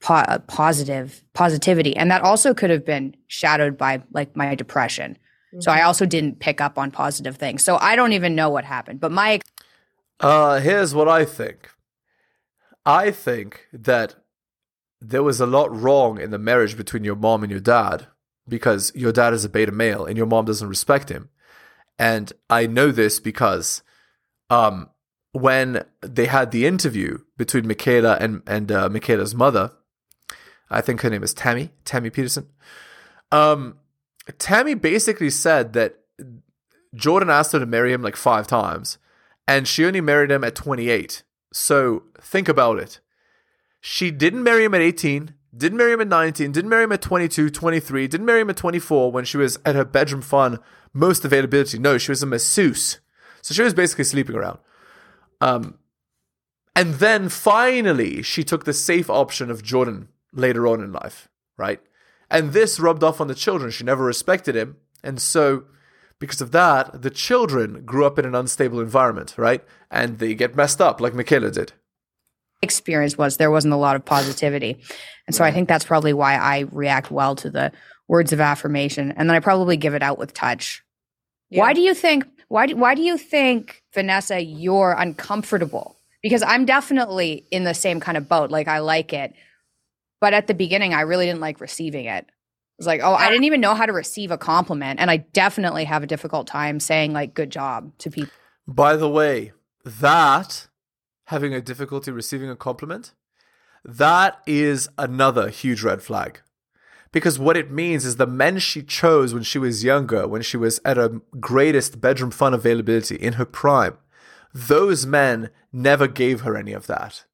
po- 0.01 0.14
uh, 0.14 0.38
positive 0.40 1.23
positivity, 1.33 1.97
and 1.97 2.11
that 2.11 2.23
also 2.23 2.55
could 2.55 2.71
have 2.71 2.85
been 2.85 3.16
shadowed 3.29 3.79
by 3.79 4.03
like 4.12 4.37
my 4.37 4.55
depression. 4.55 5.16
So 5.59 5.73
I 5.73 5.83
also 5.83 6.07
didn't 6.07 6.38
pick 6.38 6.61
up 6.61 6.79
on 6.79 6.93
positive 6.93 7.37
things. 7.37 7.64
So 7.64 7.77
I 7.77 7.97
don't 7.97 8.12
even 8.12 8.37
know 8.37 8.51
what 8.51 8.64
happened. 8.64 9.01
But 9.01 9.11
my 9.11 9.40
Uh, 10.21 10.61
here's 10.61 10.95
what 10.95 11.09
I 11.09 11.25
think. 11.25 11.71
I 12.87 13.11
think 13.11 13.66
that 13.73 14.14
there 15.01 15.25
was 15.25 15.40
a 15.40 15.47
lot 15.47 15.77
wrong 15.77 16.21
in 16.21 16.31
the 16.31 16.38
marriage 16.38 16.77
between 16.77 17.03
your 17.03 17.16
mom 17.16 17.43
and 17.43 17.51
your 17.51 17.61
dad 17.61 18.07
because 18.51 18.93
your 18.95 19.13
dad 19.13 19.33
is 19.33 19.45
a 19.45 19.49
beta 19.49 19.73
male 19.73 20.05
and 20.05 20.17
your 20.17 20.27
mom 20.27 20.45
doesn't 20.45 20.69
respect 20.69 21.09
him. 21.09 21.31
And 21.99 22.33
I 22.49 22.67
know 22.67 22.91
this 22.91 23.21
because 23.21 23.83
um, 24.49 24.91
when 25.33 25.85
they 26.01 26.27
had 26.27 26.51
the 26.51 26.67
interview 26.67 27.19
between 27.37 27.65
Mikhaila 27.65 28.19
and, 28.21 28.43
and 28.47 28.73
uh, 28.73 28.89
Mikhaila's 28.89 29.35
mother, 29.35 29.73
I 30.71 30.81
think 30.81 31.01
her 31.01 31.11
name 31.11 31.23
is 31.23 31.35
Tammy, 31.35 31.71
Tammy 31.85 32.11
Peterson. 32.11 32.49
Um, 33.33 33.79
Tammy 34.39 34.75
basically 34.75 35.31
said 35.31 35.73
that 35.73 35.99
Jordan 36.95 37.31
asked 37.31 37.53
her 37.53 37.59
to 37.59 37.67
marry 37.67 37.93
him 37.93 38.03
like 38.03 38.17
five 38.17 38.47
times, 38.47 38.99
and 39.47 39.67
she 39.67 39.85
only 39.85 40.01
married 40.01 40.31
him 40.31 40.45
at 40.45 40.55
28. 40.55 41.23
So 41.53 42.05
think 42.21 42.49
about 42.49 42.79
it. 42.79 43.01
She 43.81 44.11
didn't 44.11 44.43
marry 44.43 44.65
him 44.65 44.75
at 44.75 44.81
18. 44.81 45.35
Didn't 45.57 45.79
marry 45.79 45.93
him 45.93 46.01
at 46.01 46.09
19, 46.09 46.53
didn't 46.53 46.71
marry 46.71 46.85
him 46.85 46.93
at 46.93 47.03
22, 47.03 47.51
23, 47.51 48.07
didn't 48.07 48.27
marry 48.27 48.41
him 48.41 48.51
at 48.51 48.57
24 48.57 49.11
when 49.11 49.25
she 49.25 49.37
was 49.37 49.59
at 49.65 49.75
her 49.75 49.85
bedroom 49.85 50.23
fun 50.23 50.61
most 50.93 51.25
availability. 51.25 51.79
No, 51.79 51.99
she 51.99 52.11
was 52.11 52.23
a 52.23 52.27
masseuse. 52.27 53.01
So 53.43 53.55
she 53.55 53.63
was 53.63 53.75
basically 53.75 54.05
sleeping 54.05 54.37
around. 54.37 54.59
Um, 55.41 55.79
and 56.77 56.95
then 56.95 57.29
finally, 57.29 58.23
she 58.23 58.45
took 58.45 58.65
the 58.65 58.73
safe 58.73 59.11
option 59.11 59.51
of 59.51 59.63
Jordan 59.63 60.09
later 60.33 60.67
on 60.67 60.83
in 60.83 60.93
life, 60.93 61.29
right? 61.57 61.81
And 62.31 62.53
this 62.53 62.79
rubbed 62.79 63.03
off 63.03 63.21
on 63.21 63.27
the 63.27 63.35
children. 63.35 63.71
She 63.71 63.85
never 63.85 64.05
respected 64.05 64.55
him. 64.55 64.77
And 65.03 65.21
so, 65.21 65.65
because 66.19 66.41
of 66.41 66.53
that, 66.53 67.03
the 67.03 67.11
children 67.11 67.85
grew 67.85 68.07
up 68.07 68.19
in 68.19 68.25
an 68.25 68.35
unstable 68.35 68.81
environment, 68.81 69.35
right? 69.37 69.65
And 69.91 70.19
they 70.19 70.35
get 70.35 70.55
messed 70.55 70.81
up 70.81 71.01
like 71.01 71.15
Mikhaila 71.15 71.53
did. 71.53 71.73
Experience 72.62 73.16
was 73.16 73.37
there 73.37 73.51
wasn't 73.51 73.75
a 73.75 73.79
lot 73.79 73.96
of 73.96 74.05
positivity. 74.05 74.79
And 75.27 75.35
so 75.35 75.44
I 75.44 75.53
think 75.53 75.68
that's 75.68 75.85
probably 75.85 76.12
why 76.12 76.35
I 76.35 76.66
react 76.73 77.11
well 77.11 77.37
to 77.37 77.51
the 77.51 77.73
words 78.09 78.33
of 78.33 78.40
affirmation. 78.40 79.12
And 79.12 79.31
then 79.31 79.37
I 79.37 79.40
probably 79.40 79.77
give 79.77 79.94
it 79.94 80.03
out 80.03 80.18
with 80.18 80.35
touch. 80.35 80.83
Yeah. 81.49 81.61
Why 81.61 81.73
do 81.73 81.81
you 81.81 81.94
think 81.94 82.27
why 82.49 82.66
do, 82.66 82.77
why 82.77 82.96
do 82.96 83.03
you 83.03 83.16
think 83.16 83.83
Vanessa 83.94 84.42
you're 84.42 84.96
uncomfortable? 84.99 85.96
Because 86.20 86.42
I'm 86.42 86.64
definitely 86.64 87.46
in 87.53 87.62
the 87.62 87.75
same 87.75 88.01
kind 88.01 88.18
of 88.18 88.29
boat. 88.29 88.51
Like 88.51 88.66
I 88.66 88.81
like 88.81 89.12
it. 89.12 89.33
But 90.20 90.35
at 90.35 90.49
the 90.49 90.55
beginning 90.55 90.92
I 90.92 91.03
really 91.03 91.27
didn't 91.27 91.40
like 91.40 91.61
receiving 91.61 92.07
it. 92.07 92.25
It 92.27 92.33
was 92.77 92.87
like, 92.88 93.01
oh, 93.03 93.12
I 93.12 93.27
ah. 93.27 93.29
didn't 93.29 93.44
even 93.44 93.61
know 93.61 93.75
how 93.75 93.87
to 93.87 93.92
receive 93.92 94.33
a 94.33 94.38
compliment. 94.38 94.99
And 94.99 95.11
I 95.11 95.18
definitely 95.18 95.85
have 95.85 96.03
a 96.03 96.07
difficult 96.07 96.49
time 96.49 96.81
saying 96.81 97.12
like 97.12 97.35
good 97.35 97.51
job 97.51 97.96
to 97.99 98.11
people. 98.11 98.33
By 98.66 98.96
the 98.96 99.09
way, 99.09 99.53
that 99.85 100.66
having 101.31 101.55
a 101.55 101.61
difficulty 101.61 102.11
receiving 102.11 102.51
a 102.51 102.57
compliment, 102.57 103.12
that 103.85 104.40
is 104.47 104.88
another 104.99 105.49
huge 105.49 105.83
red 105.83 106.03
flag. 106.03 106.40
Because 107.12 107.38
what 107.38 107.57
it 107.57 107.71
means 107.71 108.05
is 108.05 108.16
the 108.16 108.27
men 108.27 108.59
she 108.59 108.83
chose 108.83 109.33
when 109.33 109.45
she 109.45 109.59
was 109.59 109.85
younger, 109.85 110.27
when 110.27 110.43
she 110.43 110.57
was 110.57 110.81
at 110.85 110.97
her 110.97 111.21
greatest 111.38 112.01
bedroom 112.01 112.33
fun 112.33 112.53
availability 112.53 113.14
in 113.14 113.35
her 113.35 113.45
prime, 113.45 113.97
those 114.53 115.07
men 115.07 115.51
never 115.73 116.09
gave 116.09 116.40
her 116.40 116.57
any 116.57 116.73
of 116.73 116.88
that. 116.88 117.25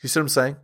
You 0.00 0.08
see 0.08 0.20
what 0.20 0.24
I'm 0.24 0.28
saying? 0.28 0.56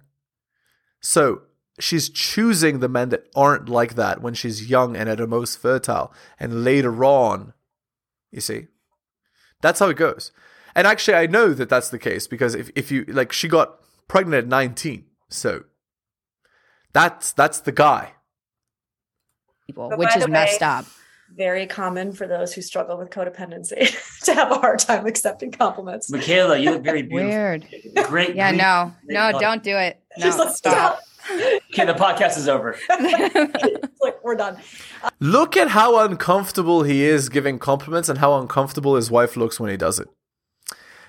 So 1.01 1.43
she's 1.81 2.09
choosing 2.09 2.79
the 2.79 2.89
men 2.89 3.09
that 3.09 3.29
aren't 3.35 3.69
like 3.69 3.97
that 3.97 4.23
when 4.23 4.35
she's 4.35 4.71
young 4.71 4.97
and 4.97 5.09
at 5.09 5.19
her 5.19 5.27
most 5.27 5.59
fertile. 5.59 6.13
And 6.39 6.63
later 6.63 7.05
on, 7.05 7.55
you 8.31 8.41
see, 8.41 8.69
that's 9.63 9.81
how 9.81 9.89
it 9.89 9.97
goes. 9.97 10.31
And 10.79 10.87
actually, 10.87 11.15
I 11.17 11.27
know 11.27 11.55
that 11.55 11.69
that's 11.69 11.89
the 11.89 11.99
case 11.99 12.29
because 12.29 12.55
if, 12.55 12.71
if 12.77 12.93
you 12.93 13.05
like, 13.09 13.33
she 13.33 13.49
got 13.49 13.81
pregnant 14.07 14.45
at 14.45 14.47
19. 14.47 15.07
So 15.29 15.65
that's 16.93 17.33
that's 17.33 17.59
the 17.59 17.73
guy. 17.73 18.13
people, 19.67 19.89
But 19.89 19.99
which 19.99 20.17
is 20.17 20.23
the 20.23 20.29
messed 20.29 20.63
up. 20.63 20.85
Very 21.35 21.67
common 21.67 22.13
for 22.13 22.29
those 22.29 22.55
who 22.55 22.63
struggle 22.63 22.97
with 22.97 23.11
codependency 23.11 23.91
to 24.25 24.35
have 24.35 24.53
a 24.53 24.55
hard 24.55 24.79
time 24.79 25.05
accepting 25.07 25.51
compliments. 25.51 26.13
Mikhaila, 26.13 26.63
you 26.63 26.71
look 26.71 26.85
very 26.85 27.03
beautiful. 27.11 27.29
Weird. 27.29 27.67
Great. 28.05 28.37
Yeah, 28.37 28.51
great- 28.53 28.59
no, 28.59 28.93
great 29.05 29.15
no, 29.15 29.33
thought. 29.33 29.41
don't 29.41 29.63
do 29.65 29.77
it. 29.77 30.01
No, 30.17 30.25
Just 30.27 30.39
like, 30.39 30.55
stop. 30.55 31.01
Okay, 31.73 31.87
the 31.87 31.95
podcast 31.95 32.39
is 32.39 32.49
over. 32.49 32.77
Like 34.01 34.23
we're 34.23 34.37
done. 34.37 34.59
Look 35.19 35.57
at 35.57 35.71
how 35.71 35.99
uncomfortable 35.99 36.85
he 36.85 37.03
is 37.03 37.29
giving 37.29 37.59
compliments 37.59 38.09
and 38.09 38.21
how 38.21 38.39
uncomfortable 38.39 38.95
his 38.95 39.11
wife 39.11 39.37
looks 39.37 39.59
when 39.59 39.71
he 39.71 39.77
does 39.77 39.99
it. 39.99 40.07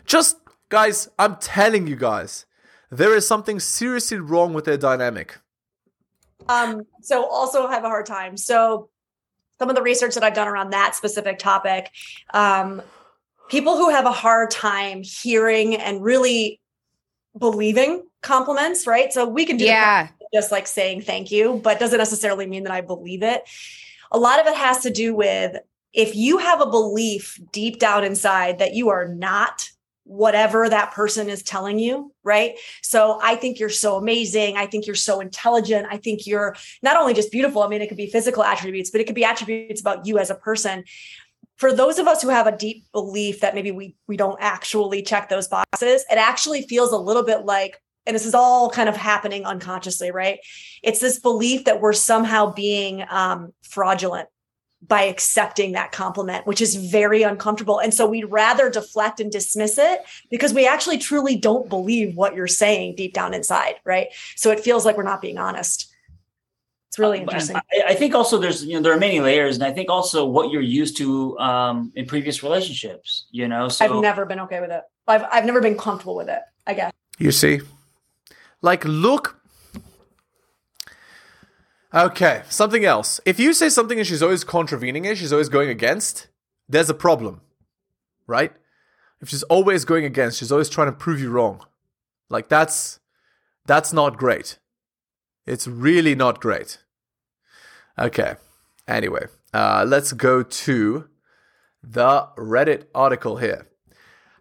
Just, 0.09 0.37
guys, 0.69 1.07
I'm 1.19 1.35
telling 1.35 1.85
you 1.85 1.95
guys, 1.95 2.47
there 2.89 3.15
is 3.15 3.27
something 3.27 3.59
seriously 3.59 4.17
wrong 4.17 4.53
with 4.53 4.65
their 4.65 4.75
dynamic. 4.75 5.37
Um, 6.47 6.87
so 7.03 7.27
also 7.27 7.67
have 7.67 7.83
a 7.83 7.87
hard 7.87 8.07
time. 8.07 8.35
So 8.35 8.89
some 9.59 9.69
of 9.69 9.75
the 9.75 9.83
research 9.83 10.15
that 10.15 10.23
I've 10.23 10.33
done 10.33 10.47
around 10.47 10.71
that 10.71 10.95
specific 10.95 11.37
topic, 11.37 11.91
um, 12.33 12.81
people 13.49 13.77
who 13.77 13.91
have 13.91 14.07
a 14.07 14.11
hard 14.11 14.49
time 14.49 15.03
hearing 15.03 15.75
and 15.75 16.01
really 16.01 16.59
believing 17.37 18.03
compliments, 18.23 18.87
right? 18.87 19.13
So 19.13 19.29
we 19.29 19.45
can 19.45 19.57
do 19.57 19.65
yeah. 19.65 20.07
just 20.33 20.51
like 20.51 20.65
saying 20.65 21.01
thank 21.01 21.29
you, 21.29 21.61
but 21.63 21.79
doesn't 21.79 21.99
necessarily 21.99 22.47
mean 22.47 22.63
that 22.63 22.73
I 22.73 22.81
believe 22.81 23.21
it. 23.21 23.43
A 24.11 24.17
lot 24.17 24.39
of 24.39 24.47
it 24.47 24.55
has 24.55 24.79
to 24.79 24.89
do 24.89 25.13
with 25.13 25.55
if 25.93 26.15
you 26.15 26.39
have 26.39 26.61
a 26.61 26.65
belief 26.65 27.39
deep 27.51 27.77
down 27.77 28.03
inside 28.03 28.57
that 28.57 28.73
you 28.73 28.89
are 28.89 29.07
not 29.07 29.69
whatever 30.09 30.67
that 30.67 30.91
person 30.91 31.29
is 31.29 31.43
telling 31.43 31.77
you, 31.77 32.11
right? 32.23 32.57
So 32.81 33.19
I 33.21 33.35
think 33.35 33.59
you're 33.59 33.69
so 33.69 33.95
amazing. 33.95 34.57
I 34.57 34.65
think 34.65 34.87
you're 34.87 34.95
so 34.95 35.19
intelligent. 35.19 35.85
I 35.87 35.97
think 35.97 36.25
you're 36.25 36.55
not 36.81 36.97
only 36.97 37.13
just 37.13 37.31
beautiful, 37.31 37.61
I 37.61 37.67
mean, 37.67 37.83
it 37.83 37.89
could 37.89 37.97
be 37.97 38.09
physical 38.09 38.43
attributes, 38.43 38.89
but 38.89 39.01
it 39.01 39.03
could 39.03 39.13
be 39.13 39.23
attributes 39.23 39.81
about 39.81 40.07
you 40.07 40.17
as 40.17 40.31
a 40.31 40.35
person. 40.35 40.83
For 41.57 41.71
those 41.71 41.99
of 41.99 42.07
us 42.07 42.23
who 42.23 42.29
have 42.29 42.47
a 42.47 42.57
deep 42.57 42.85
belief 42.91 43.41
that 43.41 43.53
maybe 43.53 43.69
we 43.69 43.95
we 44.07 44.17
don't 44.17 44.39
actually 44.41 45.03
check 45.03 45.29
those 45.29 45.47
boxes, 45.47 46.03
it 46.09 46.17
actually 46.17 46.63
feels 46.63 46.91
a 46.91 46.97
little 46.97 47.23
bit 47.23 47.45
like 47.45 47.79
and 48.07 48.15
this 48.15 48.25
is 48.25 48.33
all 48.33 48.71
kind 48.71 48.89
of 48.89 48.97
happening 48.97 49.45
unconsciously, 49.45 50.09
right? 50.09 50.39
It's 50.81 50.99
this 50.99 51.19
belief 51.19 51.65
that 51.65 51.81
we're 51.81 51.93
somehow 51.93 52.51
being 52.51 53.05
um, 53.07 53.53
fraudulent 53.61 54.27
by 54.87 55.03
accepting 55.03 55.73
that 55.73 55.91
compliment, 55.91 56.47
which 56.47 56.61
is 56.61 56.75
very 56.75 57.21
uncomfortable. 57.21 57.79
And 57.79 57.93
so 57.93 58.07
we'd 58.07 58.25
rather 58.25 58.69
deflect 58.69 59.19
and 59.19 59.31
dismiss 59.31 59.77
it 59.77 60.01
because 60.31 60.53
we 60.53 60.65
actually 60.67 60.97
truly 60.97 61.35
don't 61.35 61.67
believe 61.67 62.15
what 62.15 62.33
you're 62.33 62.47
saying 62.47 62.95
deep 62.95 63.13
down 63.13 63.33
inside, 63.33 63.75
right? 63.83 64.07
So 64.35 64.51
it 64.51 64.59
feels 64.59 64.85
like 64.85 64.95
we're 64.95 65.03
not 65.03 65.21
being 65.21 65.37
honest. 65.37 65.93
It's 66.87 66.97
really 66.97 67.19
interesting. 67.19 67.55
I, 67.55 67.89
I 67.89 67.93
think 67.93 68.15
also 68.15 68.39
there's 68.39 68.65
you 68.65 68.73
know 68.73 68.81
there 68.81 68.93
are 68.93 68.99
many 68.99 69.19
layers, 69.19 69.55
and 69.55 69.63
I 69.63 69.71
think 69.71 69.91
also 69.91 70.25
what 70.25 70.49
you're 70.49 70.63
used 70.63 70.97
to 70.97 71.37
um, 71.37 71.91
in 71.95 72.07
previous 72.07 72.41
relationships. 72.41 73.27
You 73.29 73.47
know, 73.47 73.69
so 73.69 73.85
I've 73.85 74.01
never 74.01 74.25
been 74.25 74.39
okay 74.39 74.59
with 74.59 74.71
it. 74.71 74.81
I've 75.07 75.23
I've 75.31 75.45
never 75.45 75.61
been 75.61 75.77
comfortable 75.77 76.15
with 76.15 76.29
it. 76.29 76.41
I 76.65 76.73
guess. 76.73 76.91
You 77.19 77.31
see? 77.31 77.61
Like, 78.63 78.83
look. 78.85 79.38
Okay, 81.93 82.43
something 82.49 82.86
else. 82.86 83.19
If 83.25 83.39
you 83.39 83.52
say 83.54 83.69
something 83.69 83.97
and 83.97 84.08
she's 84.08 84.21
always 84.21 84.43
contravening 84.43 85.06
it, 85.06 85.17
she's 85.17 85.34
always 85.34 85.49
going 85.49 85.69
against, 85.69 86.28
there's 86.67 86.89
a 86.89 86.93
problem, 86.93 87.41
right? 88.28 88.54
If 89.21 89.30
she's 89.30 89.43
always 89.43 89.86
going 89.86 90.06
against, 90.06 90.38
she's 90.38 90.52
always 90.52 90.69
trying 90.69 90.88
to 90.88 90.93
prove 90.93 91.19
you 91.19 91.32
wrong. 91.32 91.65
Like, 92.30 92.47
that's 92.47 92.99
that's 93.65 93.91
not 93.91 94.17
great. 94.17 94.60
It's 95.45 95.67
really 95.67 96.15
not 96.15 96.41
great. 96.41 96.80
Okay. 97.97 98.36
Anyway, 98.88 99.25
uh, 99.54 99.84
let's 99.88 100.13
go 100.13 100.41
to 100.41 101.10
the 101.84 102.28
Reddit 102.38 102.86
article 102.95 103.38
here. 103.38 103.67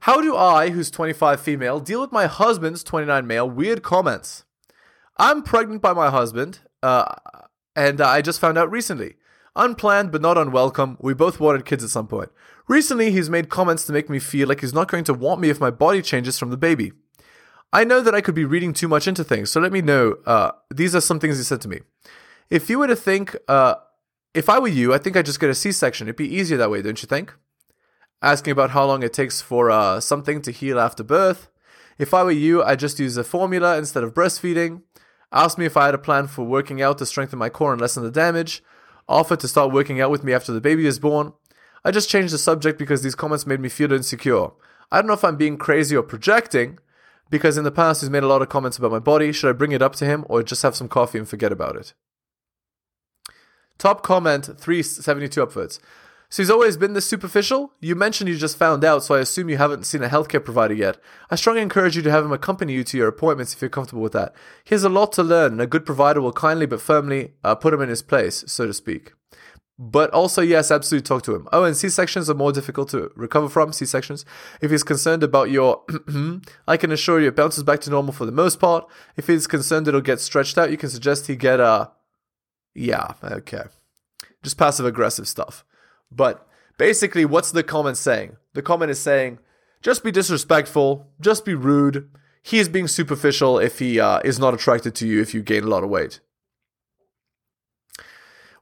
How 0.01 0.21
do 0.21 0.37
I, 0.37 0.71
who's 0.71 0.91
25 0.91 1.41
female, 1.41 1.81
deal 1.81 2.01
with 2.01 2.13
my 2.13 2.27
husband's 2.27 2.85
29 2.85 3.27
male 3.27 3.49
weird 3.49 3.83
comments? 3.83 4.45
I'm 5.17 5.43
pregnant 5.43 5.83
by 5.83 5.93
my 5.93 6.11
husband, 6.11 6.61
uh, 6.83 7.15
and 7.77 8.01
I 8.01 8.23
just 8.23 8.41
found 8.41 8.59
out 8.59 8.71
recently. 8.71 9.17
Unplanned 9.57 10.13
but 10.13 10.23
not 10.23 10.39
unwelcome, 10.39 10.97
we 11.01 11.15
both 11.15 11.41
wanted 11.41 11.65
kids 11.65 11.83
at 11.83 11.91
some 11.91 12.07
point. 12.07 12.31
Recently, 12.69 13.11
he's 13.11 13.31
made 13.31 13.49
comments 13.49 13.85
to 13.87 13.93
make 13.93 14.09
me 14.09 14.19
feel 14.19 14.49
like 14.49 14.61
he's 14.61 14.75
not 14.75 14.89
going 14.89 15.05
to 15.05 15.15
want 15.15 15.41
me 15.41 15.51
if 15.51 15.61
my 15.61 15.71
body 15.71 16.03
changes 16.03 16.39
from 16.39 16.51
the 16.51 16.57
baby. 16.57 16.93
I 17.73 17.85
know 17.85 18.01
that 18.01 18.15
I 18.15 18.21
could 18.21 18.35
be 18.35 18.45
reading 18.45 18.73
too 18.73 18.89
much 18.89 19.09
into 19.09 19.25
things, 19.25 19.51
so 19.51 19.61
let 19.61 19.73
me 19.73 19.83
know. 19.83 20.17
Uh, 20.25 20.53
these 20.73 20.95
are 20.95 21.01
some 21.01 21.19
things 21.19 21.39
he 21.39 21.45
said 21.45 21.61
to 21.63 21.69
me. 21.69 21.81
If 22.51 22.71
you 22.71 22.79
were 22.79 22.87
to 22.87 22.97
think, 22.97 23.37
uh, 23.49 23.77
if 24.33 24.49
I 24.49 24.59
were 24.59 24.69
you, 24.69 24.95
I 24.95 24.99
think 24.99 25.17
I'd 25.17 25.27
just 25.27 25.41
get 25.41 25.51
a 25.51 25.55
C 25.55 25.73
section. 25.73 26.07
It'd 26.07 26.17
be 26.17 26.33
easier 26.33 26.57
that 26.59 26.71
way, 26.71 26.81
don't 26.83 27.03
you 27.03 27.07
think? 27.07 27.35
asking 28.23 28.53
about 28.53 28.71
how 28.71 28.85
long 28.85 29.03
it 29.03 29.13
takes 29.13 29.41
for 29.41 29.71
uh, 29.71 30.01
something 30.01 30.43
to 30.43 30.51
heal 30.51 30.79
after 30.79 31.03
birth. 31.03 31.49
If 31.99 32.15
I 32.15 32.23
were 32.23 32.31
you, 32.31 32.63
I'd 32.63 32.79
just 32.79 32.99
use 32.99 33.17
a 33.17 33.25
formula 33.25 33.77
instead 33.77 34.05
of 34.05 34.15
breastfeeding. 34.15 34.83
Ask 35.33 35.59
me 35.59 35.67
if 35.67 35.77
I 35.77 35.87
had 35.87 35.95
a 35.95 35.99
plan 35.99 36.27
for 36.27 36.45
working 36.45 36.81
out 36.81 36.99
to 36.99 37.07
strengthen 37.07 37.39
my 37.39 37.49
core 37.49 37.73
and 37.73 37.81
lessen 37.81 38.03
the 38.03 38.11
damage. 38.11 38.63
offered 39.09 39.41
to 39.41 39.49
start 39.49 39.73
working 39.73 40.01
out 40.01 40.11
with 40.11 40.23
me 40.23 40.35
after 40.35 40.53
the 40.53 40.61
baby 40.61 40.87
is 40.87 40.99
born. 40.99 41.33
I 41.85 41.91
just 41.91 42.11
changed 42.11 42.35
the 42.35 42.39
subject 42.39 42.79
because 42.79 43.03
these 43.03 43.15
comments 43.15 43.47
made 43.47 43.61
me 43.61 43.71
feel 43.71 43.93
insecure. 43.93 44.49
I 44.91 44.99
don't 44.99 45.07
know 45.07 45.15
if 45.15 45.25
I'm 45.25 45.37
being 45.37 45.57
crazy 45.57 45.97
or 45.97 46.03
projecting, 46.03 46.79
because 47.31 47.59
in 47.59 47.65
the 47.65 47.71
past 47.71 48.01
he's 48.01 48.11
made 48.11 48.23
a 48.23 48.27
lot 48.29 48.43
of 48.43 48.49
comments 48.49 48.79
about 48.79 48.91
my 48.91 48.99
body. 48.99 49.33
Should 49.33 49.51
I 49.51 49.53
bring 49.53 49.73
it 49.73 49.83
up 49.83 49.95
to 49.97 50.05
him 50.05 50.25
or 50.29 50.43
just 50.43 50.63
have 50.63 50.77
some 50.77 50.89
coffee 50.89 51.19
and 51.19 51.29
forget 51.29 51.53
about 51.53 51.77
it? 51.77 51.95
Top 53.79 54.03
comment 54.03 54.47
372 54.47 55.43
upwards. 55.43 55.81
So 56.31 56.43
he's 56.43 56.51
always 56.51 56.77
been 56.77 56.93
this 56.93 57.09
superficial? 57.09 57.73
You 57.81 57.95
mentioned 57.95 58.29
you 58.29 58.37
just 58.37 58.59
found 58.59 58.85
out, 58.85 59.03
so 59.03 59.15
I 59.15 59.21
assume 59.21 59.49
you 59.49 59.57
haven't 59.57 59.87
seen 59.87 60.03
a 60.03 60.09
healthcare 60.09 60.45
provider 60.45 60.75
yet. 60.75 60.99
I 61.31 61.37
strongly 61.37 61.63
encourage 61.63 61.97
you 61.97 62.03
to 62.03 62.11
have 62.11 62.25
him 62.25 62.33
accompany 62.33 62.75
you 62.75 62.85
to 62.85 62.99
your 62.99 63.09
appointments 63.09 63.55
if 63.55 63.63
you're 63.63 63.71
comfortable 63.71 64.03
with 64.03 64.13
that. 64.13 64.35
He 64.63 64.75
has 64.75 64.85
a 64.85 64.91
lot 64.91 65.13
to 65.13 65.23
learn, 65.23 65.53
and 65.53 65.61
a 65.63 65.67
good 65.67 65.87
provider 65.87 66.21
will 66.21 66.33
kindly 66.33 66.67
but 66.67 66.83
firmly 66.83 67.33
uh, 67.45 67.55
put 67.55 67.73
him 67.73 67.81
in 67.81 67.89
his 67.89 68.03
place, 68.03 68.45
so 68.47 68.67
to 68.67 68.75
speak. 68.75 69.13
But 69.79 70.11
also, 70.11 70.43
yes, 70.43 70.71
absolutely 70.71 71.07
talk 71.07 71.23
to 71.23 71.35
him. 71.35 71.49
Oh, 71.53 71.65
and 71.65 71.77
C 71.77 71.89
sections 71.89 72.29
are 72.29 72.35
more 72.35 72.53
difficult 72.53 72.91
to 72.91 73.11
recover 73.15 73.49
from. 73.49 73.73
C 73.73 73.87
sections. 73.87 74.27
If 74.61 74.71
he's 74.71 74.83
concerned 74.83 75.23
about 75.23 75.51
your, 75.51 75.85
I 76.69 76.77
can 76.77 76.91
assure 76.91 77.21
you 77.21 77.29
it 77.29 77.37
bounces 77.37 77.63
back 77.63 77.81
to 77.83 77.91
normal 77.91 78.13
for 78.13 78.27
the 78.27 78.33
most 78.33 78.59
part. 78.59 78.87
If 79.17 79.29
he's 79.29 79.47
concerned 79.47 79.87
it'll 79.89 80.01
get 80.01 80.21
stretched 80.21 80.59
out, 80.59 80.73
you 80.73 80.77
can 80.77 80.91
suggest 80.91 81.29
he 81.29 81.37
get 81.37 81.61
a, 81.61 81.93
yeah, 82.75 83.15
okay, 83.23 83.63
just 84.43 84.59
passive 84.59 84.85
aggressive 84.85 85.29
stuff. 85.29 85.65
But 86.11 86.47
basically, 86.79 87.25
what's 87.25 87.53
the 87.53 87.63
comment 87.63 87.97
saying? 87.97 88.37
The 88.55 88.63
comment 88.63 88.91
is 88.91 89.01
saying, 89.01 89.39
just 89.83 90.03
be 90.03 90.11
disrespectful, 90.11 91.07
just 91.21 91.45
be 91.45 91.55
rude. 91.55 92.11
He 92.43 92.59
is 92.59 92.69
being 92.69 92.89
superficial 92.89 93.59
if 93.59 93.79
he 93.79 94.01
uh, 94.01 94.21
is 94.25 94.39
not 94.39 94.55
attracted 94.55 94.95
to 94.97 95.07
you 95.07 95.21
if 95.21 95.35
you 95.35 95.43
gain 95.43 95.65
a 95.65 95.69
lot 95.69 95.85
of 95.85 95.91
weight. 95.91 96.21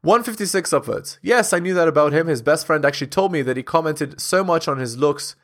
156 0.02 0.72
upwards. 0.72 1.18
Yes, 1.22 1.52
I 1.52 1.58
knew 1.58 1.74
that 1.74 1.88
about 1.88 2.12
him. 2.12 2.26
His 2.26 2.42
best 2.42 2.66
friend 2.66 2.84
actually 2.84 3.08
told 3.08 3.32
me 3.32 3.42
that 3.42 3.56
he 3.56 3.62
commented 3.62 4.20
so 4.20 4.44
much 4.44 4.68
on 4.68 4.78
his 4.78 4.96
looks 4.96 5.34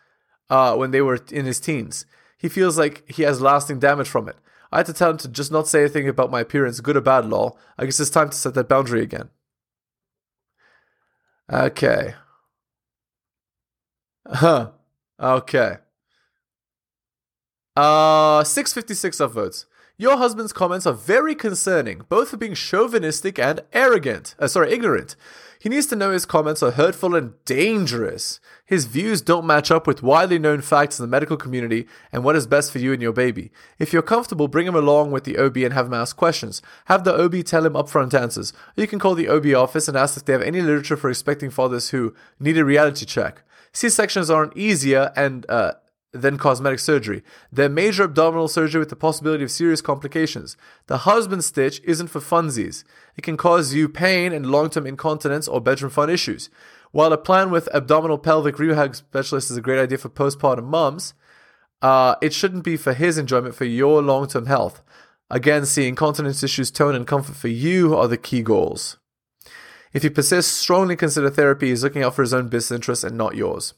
uh, 0.50 0.76
when 0.76 0.90
they 0.90 1.02
were 1.02 1.18
in 1.30 1.46
his 1.46 1.58
teens. 1.58 2.06
He 2.38 2.48
feels 2.48 2.78
like 2.78 3.08
he 3.10 3.22
has 3.22 3.40
lasting 3.40 3.78
damage 3.78 4.08
from 4.08 4.28
it. 4.28 4.36
I 4.70 4.78
had 4.78 4.86
to 4.86 4.92
tell 4.92 5.10
him 5.10 5.18
to 5.18 5.28
just 5.28 5.52
not 5.52 5.68
say 5.68 5.80
anything 5.80 6.08
about 6.08 6.30
my 6.30 6.40
appearance, 6.40 6.80
good 6.80 6.96
or 6.96 7.00
bad, 7.00 7.26
lol. 7.26 7.58
I 7.78 7.84
guess 7.84 8.00
it's 8.00 8.10
time 8.10 8.30
to 8.30 8.36
set 8.36 8.54
that 8.54 8.68
boundary 8.68 9.02
again. 9.02 9.30
Okay. 11.52 12.14
Huh. 14.26 14.70
Okay. 15.20 15.76
Uh, 17.76 18.42
656 18.42 19.20
of 19.20 19.34
upvotes. 19.34 19.66
Your 19.98 20.16
husband's 20.16 20.52
comments 20.52 20.86
are 20.86 20.94
very 20.94 21.34
concerning, 21.34 22.02
both 22.08 22.30
for 22.30 22.36
being 22.36 22.54
chauvinistic 22.54 23.38
and 23.38 23.60
arrogant. 23.72 24.34
Uh, 24.38 24.48
sorry, 24.48 24.72
ignorant. 24.72 25.14
He 25.62 25.68
needs 25.68 25.86
to 25.86 25.96
know 25.96 26.10
his 26.10 26.26
comments 26.26 26.60
are 26.64 26.72
hurtful 26.72 27.14
and 27.14 27.34
dangerous. 27.44 28.40
His 28.66 28.86
views 28.86 29.22
don't 29.22 29.46
match 29.46 29.70
up 29.70 29.86
with 29.86 30.02
widely 30.02 30.36
known 30.36 30.60
facts 30.60 30.98
in 30.98 31.04
the 31.04 31.08
medical 31.08 31.36
community 31.36 31.86
and 32.10 32.24
what 32.24 32.34
is 32.34 32.48
best 32.48 32.72
for 32.72 32.80
you 32.80 32.92
and 32.92 33.00
your 33.00 33.12
baby. 33.12 33.52
If 33.78 33.92
you're 33.92 34.02
comfortable, 34.02 34.48
bring 34.48 34.66
him 34.66 34.74
along 34.74 35.12
with 35.12 35.22
the 35.22 35.38
OB 35.38 35.58
and 35.58 35.72
have 35.72 35.86
him 35.86 35.94
ask 35.94 36.16
questions. 36.16 36.62
Have 36.86 37.04
the 37.04 37.16
OB 37.16 37.44
tell 37.44 37.64
him 37.64 37.74
upfront 37.74 38.12
answers. 38.12 38.52
Or 38.76 38.80
you 38.80 38.88
can 38.88 38.98
call 38.98 39.14
the 39.14 39.28
OB 39.28 39.54
office 39.54 39.86
and 39.86 39.96
ask 39.96 40.16
if 40.16 40.24
they 40.24 40.32
have 40.32 40.42
any 40.42 40.60
literature 40.60 40.96
for 40.96 41.08
expecting 41.08 41.48
fathers 41.48 41.90
who 41.90 42.12
need 42.40 42.58
a 42.58 42.64
reality 42.64 43.06
check. 43.06 43.44
C 43.72 43.88
sections 43.88 44.30
aren't 44.30 44.56
easier 44.56 45.12
and 45.14 45.46
uh, 45.48 45.74
than 46.12 46.36
cosmetic 46.36 46.78
surgery. 46.78 47.22
They're 47.50 47.68
major 47.68 48.04
abdominal 48.04 48.48
surgery 48.48 48.78
with 48.78 48.90
the 48.90 48.96
possibility 48.96 49.44
of 49.44 49.50
serious 49.50 49.80
complications. 49.80 50.56
The 50.86 50.98
husband 50.98 51.42
stitch 51.42 51.80
isn't 51.84 52.08
for 52.08 52.20
funsies. 52.20 52.84
It 53.16 53.22
can 53.22 53.36
cause 53.36 53.72
you 53.72 53.88
pain 53.88 54.32
and 54.32 54.46
long-term 54.46 54.86
incontinence 54.86 55.48
or 55.48 55.60
bedroom 55.60 55.90
fun 55.90 56.10
issues. 56.10 56.50
While 56.90 57.12
a 57.12 57.18
plan 57.18 57.50
with 57.50 57.74
abdominal 57.74 58.18
pelvic 58.18 58.58
rehab 58.58 58.94
specialist 58.94 59.50
is 59.50 59.56
a 59.56 59.62
great 59.62 59.80
idea 59.80 59.96
for 59.96 60.10
postpartum 60.10 60.64
mums, 60.64 61.14
uh, 61.80 62.16
it 62.20 62.34
shouldn't 62.34 62.64
be 62.64 62.76
for 62.76 62.92
his 62.92 63.16
enjoyment 63.16 63.54
for 63.54 63.64
your 63.64 64.02
long-term 64.02 64.46
health. 64.46 64.82
Again, 65.30 65.64
see 65.64 65.88
incontinence 65.88 66.42
issues, 66.42 66.70
tone, 66.70 66.94
and 66.94 67.06
comfort 67.06 67.36
for 67.36 67.48
you 67.48 67.96
are 67.96 68.06
the 68.06 68.18
key 68.18 68.42
goals. 68.42 68.98
If 69.94 70.02
he 70.02 70.10
persists, 70.10 70.52
strongly 70.52 70.94
consider 70.94 71.30
therapy. 71.30 71.70
He's 71.70 71.82
looking 71.82 72.02
out 72.02 72.14
for 72.14 72.22
his 72.22 72.34
own 72.34 72.48
business 72.48 72.76
interests 72.76 73.04
and 73.04 73.16
not 73.16 73.34
yours. 73.34 73.72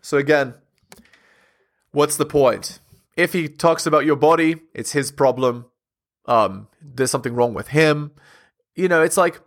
So 0.00 0.16
again, 0.16 0.54
what's 1.92 2.16
the 2.16 2.26
point? 2.26 2.80
If 3.16 3.32
he 3.32 3.48
talks 3.48 3.86
about 3.86 4.06
your 4.06 4.16
body, 4.16 4.62
it's 4.74 4.92
his 4.92 5.10
problem. 5.10 5.66
Um, 6.26 6.68
there's 6.80 7.10
something 7.10 7.34
wrong 7.34 7.54
with 7.54 7.68
him. 7.68 8.12
You 8.74 8.88
know, 8.88 9.02
it's 9.02 9.16
like 9.16 9.40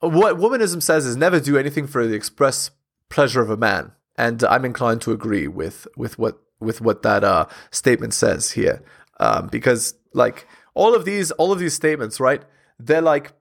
what 0.00 0.36
womanism 0.36 0.82
says 0.82 1.06
is 1.06 1.16
never 1.16 1.38
do 1.40 1.58
anything 1.58 1.86
for 1.86 2.06
the 2.06 2.14
express 2.14 2.70
pleasure 3.08 3.42
of 3.42 3.50
a 3.50 3.56
man, 3.56 3.92
and 4.16 4.42
I'm 4.44 4.64
inclined 4.64 5.02
to 5.02 5.12
agree 5.12 5.46
with 5.46 5.86
with 5.96 6.18
what 6.18 6.40
with 6.58 6.80
what 6.80 7.02
that 7.02 7.24
uh, 7.24 7.46
statement 7.70 8.14
says 8.14 8.52
here, 8.52 8.82
um, 9.18 9.48
because 9.48 9.94
like 10.14 10.46
all 10.74 10.94
of 10.94 11.04
these 11.04 11.30
all 11.32 11.52
of 11.52 11.58
these 11.58 11.74
statements, 11.74 12.18
right? 12.18 12.42
They're 12.78 13.02
like 13.02 13.32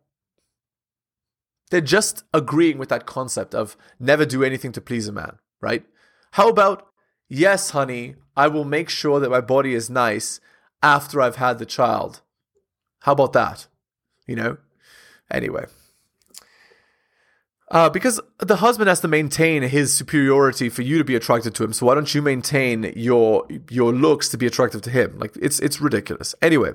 they're 1.72 1.82
just 1.82 2.24
agreeing 2.34 2.78
with 2.78 2.90
that 2.90 3.06
concept 3.06 3.56
of 3.56 3.78
never 4.00 4.26
do 4.26 4.44
anything 4.44 4.72
to 4.74 4.82
please 4.82 5.08
a 5.08 5.12
man, 5.12 5.38
right? 5.62 5.84
How 6.32 6.50
about 6.50 6.89
yes, 7.30 7.70
honey, 7.70 8.16
I 8.36 8.48
will 8.48 8.66
make 8.66 8.90
sure 8.90 9.20
that 9.20 9.30
my 9.30 9.42
body 9.42 9.74
is 9.74 9.90
nice 9.90 10.42
after 10.84 11.22
I've 11.22 11.38
had 11.38 11.60
the 11.60 11.66
child. 11.66 12.22
How 13.02 13.14
about 13.14 13.34
that? 13.34 13.68
You 14.28 14.36
know? 14.36 14.58
Anyway. 15.32 15.66
Uh, 17.72 17.90
because 17.90 18.20
the 18.40 18.58
husband 18.58 18.90
has 18.90 19.00
to 19.02 19.08
maintain 19.08 19.62
his 19.62 19.94
superiority 19.94 20.70
for 20.70 20.82
you 20.82 20.98
to 20.98 21.04
be 21.04 21.16
attracted 21.16 21.54
to 21.54 21.64
him. 21.64 21.72
So 21.72 21.86
why 21.86 21.94
don't 21.94 22.14
you 22.16 22.22
maintain 22.22 22.92
your 22.96 23.46
your 23.70 23.94
looks 23.94 24.28
to 24.30 24.38
be 24.38 24.48
attractive 24.48 24.82
to 24.84 24.90
him? 24.90 25.20
Like 25.20 25.38
it's 25.40 25.60
it's 25.60 25.80
ridiculous. 25.80 26.34
Anyway, 26.42 26.72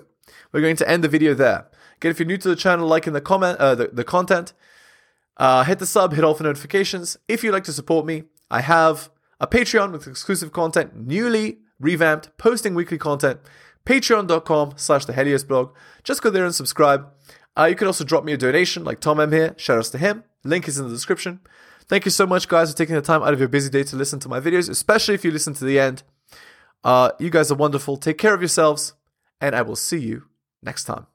we're 0.53 0.61
going 0.61 0.77
to 0.77 0.89
end 0.89 1.03
the 1.03 1.09
video 1.09 1.35
there. 1.35 1.67
Again, 1.97 2.13
if 2.13 2.21
you're 2.21 2.29
new 2.29 2.37
to 2.37 2.49
the 2.49 2.55
channel, 2.55 2.87
like 2.87 3.09
in 3.09 3.13
the 3.13 3.21
comment 3.21 3.59
uh, 3.59 3.75
the, 3.75 3.89
the 3.89 4.05
content, 4.05 4.53
uh, 5.37 5.65
hit 5.65 5.81
the 5.81 5.87
sub, 5.87 6.13
hit 6.13 6.23
all 6.23 6.35
for 6.35 6.45
notifications. 6.45 7.17
If 7.27 7.43
you'd 7.43 7.53
like 7.53 7.65
to 7.65 7.73
support 7.73 8.07
me, 8.07 8.25
I 8.49 8.61
have 8.61 9.11
a 9.45 9.47
Patreon 9.47 9.93
with 9.93 10.07
exclusive 10.07 10.53
content, 10.53 10.97
newly 10.97 11.59
revamped, 11.79 12.35
posting 12.39 12.75
weekly 12.75 12.97
content. 12.97 13.41
Patreon.com 13.85 14.73
slash 14.77 15.05
the 15.05 15.13
Helios 15.13 15.45
blog. 15.45 15.75
Just 16.03 16.23
go 16.23 16.31
there 16.31 16.47
and 16.47 16.55
subscribe. 16.55 17.13
Uh, 17.55 17.67
you 17.67 17.77
can 17.77 17.87
also 17.87 18.05
drop 18.05 18.25
me 18.25 18.33
a 18.33 18.39
donation 18.39 18.85
like 18.85 19.01
Tom 19.01 19.21
M 19.21 19.33
here. 19.33 19.55
Shout 19.59 19.77
outs 19.77 19.91
to 19.91 19.99
him. 19.99 20.25
Link 20.45 20.67
is 20.67 20.79
in 20.79 20.87
the 20.87 20.95
description. 20.95 21.41
Thank 21.87 22.07
you 22.07 22.11
so 22.11 22.27
much, 22.27 22.49
guys, 22.49 22.71
for 22.71 22.79
taking 22.79 22.95
the 22.95 23.03
time 23.03 23.23
out 23.23 23.35
of 23.35 23.39
your 23.39 23.49
busy 23.49 23.69
day 23.69 23.83
to 23.83 23.97
listen 23.97 24.19
to 24.21 24.31
my 24.31 24.41
videos, 24.41 24.71
especially 24.71 25.15
if 25.15 25.27
you 25.27 25.31
listen 25.31 25.53
to 25.53 25.67
the 25.67 25.79
end. 25.79 26.03
Uh, 26.83 27.11
you 27.19 27.29
guys 27.29 27.53
are 27.53 27.57
wonderful. 27.57 27.99
Take 27.99 28.17
care 28.17 28.33
of 28.33 28.41
yourselves, 28.41 28.95
and 29.43 29.55
I 29.55 29.61
will 29.61 29.77
see 29.77 29.99
you 29.99 30.25
next 30.63 30.85
time. 30.85 31.07